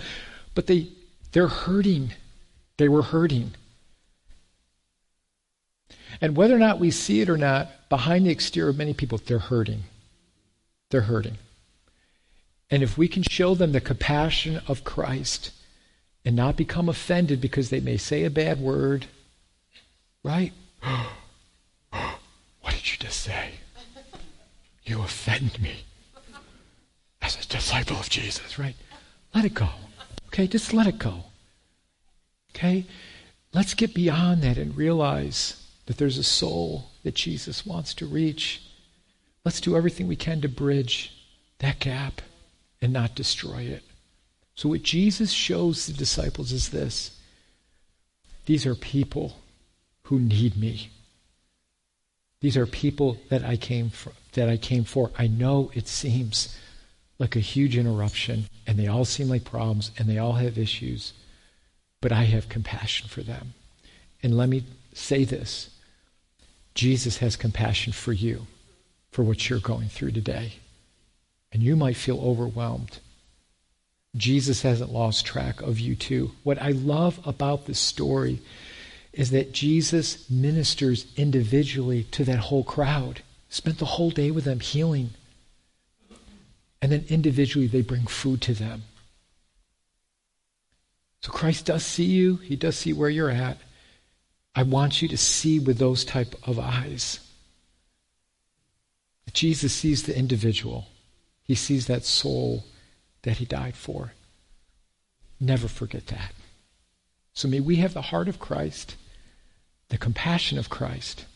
But 0.54 0.66
they, 0.66 0.88
they're 1.32 1.48
hurting. 1.48 2.12
They 2.76 2.88
were 2.88 3.02
hurting. 3.02 3.52
And 6.20 6.36
whether 6.36 6.54
or 6.54 6.60
not 6.60 6.78
we 6.78 6.90
see 6.90 7.20
it 7.20 7.28
or 7.28 7.36
not, 7.36 7.88
behind 7.88 8.26
the 8.26 8.30
exterior 8.30 8.70
of 8.70 8.78
many 8.78 8.94
people, 8.94 9.18
they're 9.18 9.38
hurting. 9.38 9.82
They're 10.90 11.02
hurting. 11.02 11.38
And 12.74 12.82
if 12.82 12.98
we 12.98 13.06
can 13.06 13.22
show 13.22 13.54
them 13.54 13.70
the 13.70 13.80
compassion 13.80 14.60
of 14.66 14.82
Christ 14.82 15.52
and 16.24 16.34
not 16.34 16.56
become 16.56 16.88
offended 16.88 17.40
because 17.40 17.70
they 17.70 17.78
may 17.78 17.96
say 17.96 18.24
a 18.24 18.30
bad 18.30 18.58
word, 18.58 19.06
right? 20.24 20.52
what 20.82 22.72
did 22.72 22.90
you 22.90 22.98
just 22.98 23.20
say? 23.20 23.50
You 24.82 25.02
offend 25.02 25.62
me 25.62 25.84
as 27.22 27.36
a 27.36 27.46
disciple 27.46 27.96
of 27.96 28.10
Jesus, 28.10 28.58
right? 28.58 28.74
Let 29.32 29.44
it 29.44 29.54
go. 29.54 29.68
Okay, 30.26 30.48
just 30.48 30.74
let 30.74 30.88
it 30.88 30.98
go. 30.98 31.26
Okay? 32.56 32.86
Let's 33.52 33.74
get 33.74 33.94
beyond 33.94 34.42
that 34.42 34.58
and 34.58 34.76
realize 34.76 35.64
that 35.86 35.98
there's 35.98 36.18
a 36.18 36.24
soul 36.24 36.90
that 37.04 37.14
Jesus 37.14 37.64
wants 37.64 37.94
to 37.94 38.04
reach. 38.04 38.64
Let's 39.44 39.60
do 39.60 39.76
everything 39.76 40.08
we 40.08 40.16
can 40.16 40.40
to 40.40 40.48
bridge 40.48 41.12
that 41.60 41.78
gap 41.78 42.20
and 42.84 42.92
not 42.92 43.14
destroy 43.14 43.62
it. 43.62 43.82
So, 44.54 44.68
what 44.68 44.82
Jesus 44.82 45.32
shows 45.32 45.86
the 45.86 45.92
disciples 45.92 46.52
is 46.52 46.68
this 46.68 47.18
these 48.46 48.66
are 48.66 48.74
people 48.74 49.38
who 50.04 50.20
need 50.20 50.56
me. 50.56 50.90
These 52.40 52.58
are 52.58 52.66
people 52.66 53.16
that 53.30 53.42
I 53.42 53.56
came 53.56 53.88
for, 53.88 54.12
that 54.34 54.50
I 54.50 54.58
came 54.58 54.84
for. 54.84 55.10
I 55.16 55.26
know 55.26 55.70
it 55.72 55.88
seems 55.88 56.54
like 57.18 57.36
a 57.36 57.40
huge 57.40 57.76
interruption 57.76 58.44
and 58.66 58.78
they 58.78 58.86
all 58.86 59.06
seem 59.06 59.28
like 59.28 59.44
problems 59.44 59.90
and 59.96 60.08
they 60.08 60.18
all 60.18 60.34
have 60.34 60.58
issues 60.58 61.14
but 62.04 62.12
I 62.12 62.24
have 62.24 62.50
compassion 62.50 63.08
for 63.08 63.22
them. 63.22 63.54
And 64.22 64.36
let 64.36 64.50
me 64.50 64.64
say 64.92 65.24
this 65.24 65.70
Jesus 66.74 67.16
has 67.16 67.34
compassion 67.34 67.94
for 67.94 68.12
you, 68.12 68.46
for 69.10 69.22
what 69.22 69.48
you're 69.48 69.58
going 69.58 69.88
through 69.88 70.10
today. 70.10 70.52
And 71.54 71.62
you 71.62 71.76
might 71.76 71.96
feel 71.96 72.20
overwhelmed. 72.20 72.98
Jesus 74.16 74.62
hasn't 74.62 74.92
lost 74.92 75.24
track 75.24 75.62
of 75.62 75.78
you, 75.78 75.96
too. 75.96 76.32
What 76.42 76.60
I 76.60 76.70
love 76.70 77.20
about 77.24 77.64
this 77.64 77.78
story 77.78 78.40
is 79.12 79.30
that 79.30 79.52
Jesus 79.52 80.28
ministers 80.28 81.06
individually 81.16 82.02
to 82.10 82.24
that 82.24 82.40
whole 82.40 82.64
crowd. 82.64 83.22
Spent 83.48 83.78
the 83.78 83.84
whole 83.84 84.10
day 84.10 84.32
with 84.32 84.44
them 84.44 84.60
healing. 84.60 85.10
And 86.82 86.90
then 86.90 87.04
individually 87.08 87.68
they 87.68 87.82
bring 87.82 88.06
food 88.06 88.42
to 88.42 88.52
them. 88.52 88.82
So 91.22 91.30
Christ 91.30 91.66
does 91.66 91.84
see 91.84 92.04
you. 92.04 92.36
He 92.36 92.56
does 92.56 92.76
see 92.76 92.92
where 92.92 93.08
you're 93.08 93.30
at. 93.30 93.58
I 94.56 94.64
want 94.64 95.00
you 95.00 95.08
to 95.08 95.16
see 95.16 95.58
with 95.58 95.78
those 95.78 96.04
type 96.04 96.34
of 96.46 96.58
eyes. 96.58 97.20
Jesus 99.32 99.72
sees 99.72 100.02
the 100.02 100.16
individual. 100.16 100.86
He 101.44 101.54
sees 101.54 101.86
that 101.86 102.04
soul 102.04 102.64
that 103.22 103.36
he 103.36 103.44
died 103.44 103.76
for. 103.76 104.12
Never 105.38 105.68
forget 105.68 106.06
that. 106.08 106.32
So 107.34 107.48
may 107.48 107.60
we 107.60 107.76
have 107.76 107.94
the 107.94 108.02
heart 108.02 108.28
of 108.28 108.38
Christ, 108.38 108.96
the 109.88 109.98
compassion 109.98 110.58
of 110.58 110.70
Christ. 110.70 111.26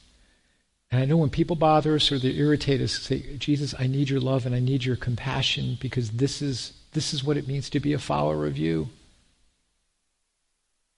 And 0.91 1.01
I 1.01 1.05
know 1.05 1.19
when 1.19 1.29
people 1.29 1.57
bother 1.57 1.95
us 1.95 2.11
or 2.11 2.19
they 2.19 2.31
irritate 2.31 2.81
us, 2.81 2.99
say, 2.99 3.37
Jesus, 3.37 3.75
I 3.79 3.87
need 3.87 4.09
your 4.09 4.21
love 4.21 4.47
and 4.47 4.55
I 4.55 4.61
need 4.61 4.85
your 4.85 4.97
compassion 4.97 5.77
because 5.81 6.13
this 6.13 6.41
is 6.41 6.73
this 6.93 7.13
is 7.13 7.23
what 7.23 7.37
it 7.37 7.47
means 7.47 7.69
to 7.71 7.81
be 7.81 7.93
a 7.93 7.99
follower 7.99 8.47
of 8.47 8.57
you. 8.57 8.89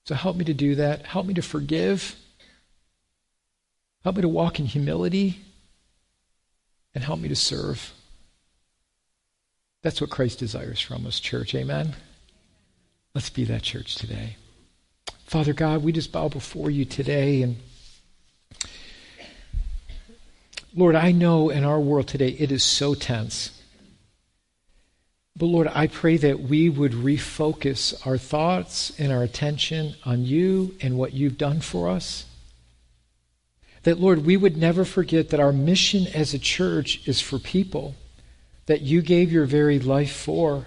So 0.04 0.14
help 0.14 0.36
me 0.36 0.44
to 0.44 0.54
do 0.54 0.76
that. 0.76 1.06
Help 1.06 1.26
me 1.26 1.34
to 1.34 1.42
forgive. 1.42 2.14
Help 4.04 4.16
me 4.16 4.22
to 4.22 4.28
walk 4.28 4.60
in 4.60 4.66
humility. 4.66 5.40
And 6.94 7.02
help 7.02 7.18
me 7.18 7.28
to 7.28 7.36
serve. 7.36 7.92
That's 9.82 10.00
what 10.00 10.10
Christ 10.10 10.38
desires 10.38 10.80
from 10.80 11.06
us, 11.06 11.20
church. 11.20 11.54
Amen? 11.54 11.94
Let's 13.14 13.30
be 13.30 13.44
that 13.44 13.62
church 13.62 13.96
today. 13.96 14.36
Father 15.24 15.52
God, 15.52 15.82
we 15.82 15.92
just 15.92 16.12
bow 16.12 16.28
before 16.28 16.70
you 16.70 16.84
today. 16.84 17.42
And 17.42 17.56
Lord, 20.74 20.94
I 20.94 21.12
know 21.12 21.48
in 21.48 21.64
our 21.64 21.80
world 21.80 22.08
today 22.08 22.30
it 22.30 22.52
is 22.52 22.62
so 22.62 22.94
tense. 22.94 23.56
But 25.36 25.46
Lord, 25.46 25.68
I 25.68 25.86
pray 25.86 26.18
that 26.18 26.40
we 26.40 26.68
would 26.68 26.92
refocus 26.92 28.06
our 28.06 28.18
thoughts 28.18 28.92
and 28.98 29.10
our 29.10 29.22
attention 29.22 29.94
on 30.04 30.24
you 30.24 30.76
and 30.82 30.98
what 30.98 31.14
you've 31.14 31.38
done 31.38 31.60
for 31.60 31.88
us. 31.88 32.26
That, 33.84 33.98
Lord, 33.98 34.26
we 34.26 34.36
would 34.36 34.58
never 34.58 34.84
forget 34.84 35.30
that 35.30 35.40
our 35.40 35.52
mission 35.52 36.06
as 36.08 36.34
a 36.34 36.38
church 36.38 37.08
is 37.08 37.22
for 37.22 37.38
people 37.38 37.94
that 38.66 38.82
you 38.82 39.02
gave 39.02 39.32
your 39.32 39.46
very 39.46 39.78
life 39.78 40.12
for. 40.12 40.66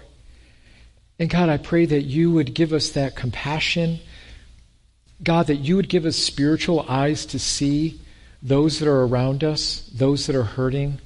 And 1.18 1.30
God, 1.30 1.48
I 1.48 1.56
pray 1.56 1.86
that 1.86 2.02
you 2.02 2.30
would 2.32 2.54
give 2.54 2.72
us 2.72 2.90
that 2.90 3.16
compassion. 3.16 4.00
God, 5.22 5.46
that 5.46 5.56
you 5.56 5.76
would 5.76 5.88
give 5.88 6.04
us 6.04 6.16
spiritual 6.16 6.84
eyes 6.88 7.24
to 7.26 7.38
see 7.38 8.00
those 8.42 8.78
that 8.78 8.88
are 8.88 9.06
around 9.06 9.42
us, 9.42 9.88
those 9.94 10.26
that 10.26 10.36
are 10.36 10.44
hurting, 10.44 11.00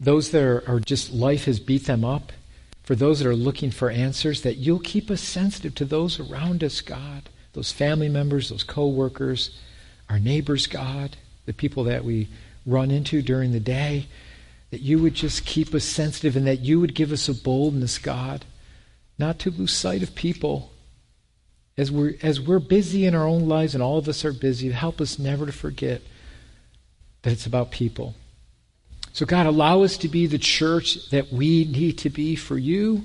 those 0.00 0.30
that 0.30 0.42
are, 0.42 0.64
are 0.66 0.80
just 0.80 1.12
life 1.12 1.44
has 1.44 1.60
beat 1.60 1.86
them 1.86 2.04
up 2.04 2.32
for 2.82 2.94
those 2.94 3.20
that 3.20 3.28
are 3.28 3.36
looking 3.36 3.70
for 3.70 3.90
answers, 3.90 4.42
that 4.42 4.56
you'll 4.56 4.80
keep 4.80 5.10
us 5.10 5.20
sensitive 5.20 5.74
to 5.76 5.84
those 5.84 6.18
around 6.18 6.64
us, 6.64 6.80
God, 6.80 7.28
those 7.52 7.70
family 7.70 8.08
members, 8.08 8.48
those 8.48 8.64
co 8.64 8.88
workers, 8.88 9.58
our 10.08 10.18
neighbors, 10.18 10.66
God, 10.66 11.16
the 11.46 11.52
people 11.52 11.84
that 11.84 12.04
we 12.04 12.28
run 12.66 12.90
into 12.90 13.22
during 13.22 13.52
the 13.52 13.60
day, 13.60 14.06
that 14.72 14.80
you 14.80 14.98
would 14.98 15.12
just 15.12 15.44
keep 15.44 15.74
us 15.74 15.84
sensitive 15.84 16.34
and 16.34 16.46
that 16.46 16.60
you 16.60 16.80
would 16.80 16.94
give 16.94 17.12
us 17.12 17.28
a 17.28 17.34
boldness, 17.34 17.98
God, 17.98 18.46
not 19.18 19.38
to 19.40 19.50
lose 19.50 19.70
sight 19.70 20.02
of 20.02 20.14
people. 20.14 20.72
As 21.76 21.92
we're, 21.92 22.14
as 22.22 22.40
we're 22.40 22.58
busy 22.58 23.04
in 23.04 23.14
our 23.14 23.26
own 23.26 23.48
lives, 23.48 23.74
and 23.74 23.82
all 23.82 23.98
of 23.98 24.08
us 24.08 24.24
are 24.24 24.32
busy, 24.32 24.70
help 24.70 24.98
us 24.98 25.18
never 25.18 25.44
to 25.44 25.52
forget 25.52 26.00
that 27.20 27.32
it's 27.34 27.44
about 27.44 27.70
people. 27.70 28.14
So, 29.12 29.26
God, 29.26 29.44
allow 29.44 29.82
us 29.82 29.98
to 29.98 30.08
be 30.08 30.26
the 30.26 30.38
church 30.38 31.10
that 31.10 31.30
we 31.30 31.66
need 31.66 31.98
to 31.98 32.08
be 32.08 32.34
for 32.34 32.56
you. 32.56 33.04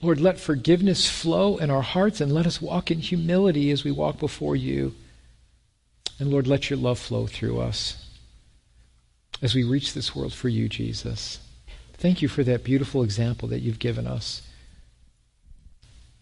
Lord, 0.00 0.20
let 0.20 0.38
forgiveness 0.38 1.10
flow 1.10 1.56
in 1.56 1.68
our 1.68 1.82
hearts 1.82 2.20
and 2.20 2.32
let 2.32 2.46
us 2.46 2.62
walk 2.62 2.92
in 2.92 3.00
humility 3.00 3.72
as 3.72 3.82
we 3.82 3.90
walk 3.90 4.20
before 4.20 4.54
you. 4.54 4.94
And 6.20 6.30
Lord, 6.30 6.46
let 6.46 6.70
your 6.70 6.78
love 6.78 7.00
flow 7.00 7.26
through 7.26 7.58
us 7.58 8.05
as 9.42 9.54
we 9.54 9.62
reach 9.64 9.92
this 9.92 10.14
world 10.14 10.32
for 10.32 10.48
you, 10.48 10.68
Jesus. 10.68 11.40
Thank 11.94 12.22
you 12.22 12.28
for 12.28 12.42
that 12.44 12.64
beautiful 12.64 13.02
example 13.02 13.48
that 13.48 13.60
you've 13.60 13.78
given 13.78 14.06
us 14.06 14.42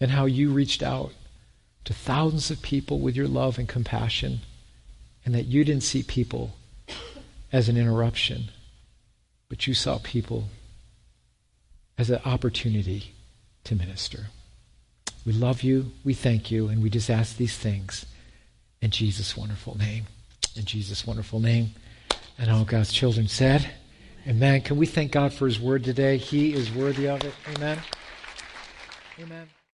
and 0.00 0.10
how 0.10 0.24
you 0.24 0.52
reached 0.52 0.82
out 0.82 1.12
to 1.84 1.92
thousands 1.92 2.50
of 2.50 2.62
people 2.62 2.98
with 2.98 3.14
your 3.14 3.28
love 3.28 3.58
and 3.58 3.68
compassion, 3.68 4.40
and 5.24 5.34
that 5.34 5.46
you 5.46 5.64
didn't 5.64 5.82
see 5.82 6.02
people 6.02 6.54
as 7.52 7.68
an 7.68 7.76
interruption, 7.76 8.50
but 9.48 9.66
you 9.66 9.74
saw 9.74 9.98
people 10.02 10.48
as 11.98 12.10
an 12.10 12.20
opportunity 12.24 13.14
to 13.64 13.74
minister. 13.74 14.26
We 15.24 15.32
love 15.32 15.62
you, 15.62 15.92
we 16.04 16.14
thank 16.14 16.50
you, 16.50 16.68
and 16.68 16.82
we 16.82 16.90
just 16.90 17.10
ask 17.10 17.36
these 17.36 17.56
things 17.56 18.06
in 18.80 18.90
Jesus' 18.90 19.36
wonderful 19.36 19.76
name. 19.78 20.04
In 20.56 20.64
Jesus' 20.64 21.06
wonderful 21.06 21.40
name. 21.40 21.72
And 22.38 22.50
all 22.50 22.64
God's 22.64 22.92
children 22.92 23.28
said, 23.28 23.70
Amen. 24.26 24.62
Can 24.62 24.76
we 24.76 24.86
thank 24.86 25.12
God 25.12 25.32
for 25.32 25.46
his 25.46 25.60
word 25.60 25.84
today? 25.84 26.16
He 26.16 26.52
is 26.54 26.72
worthy 26.72 27.08
of 27.08 27.22
it. 27.24 27.34
Amen. 27.56 27.78
Amen. 29.20 29.54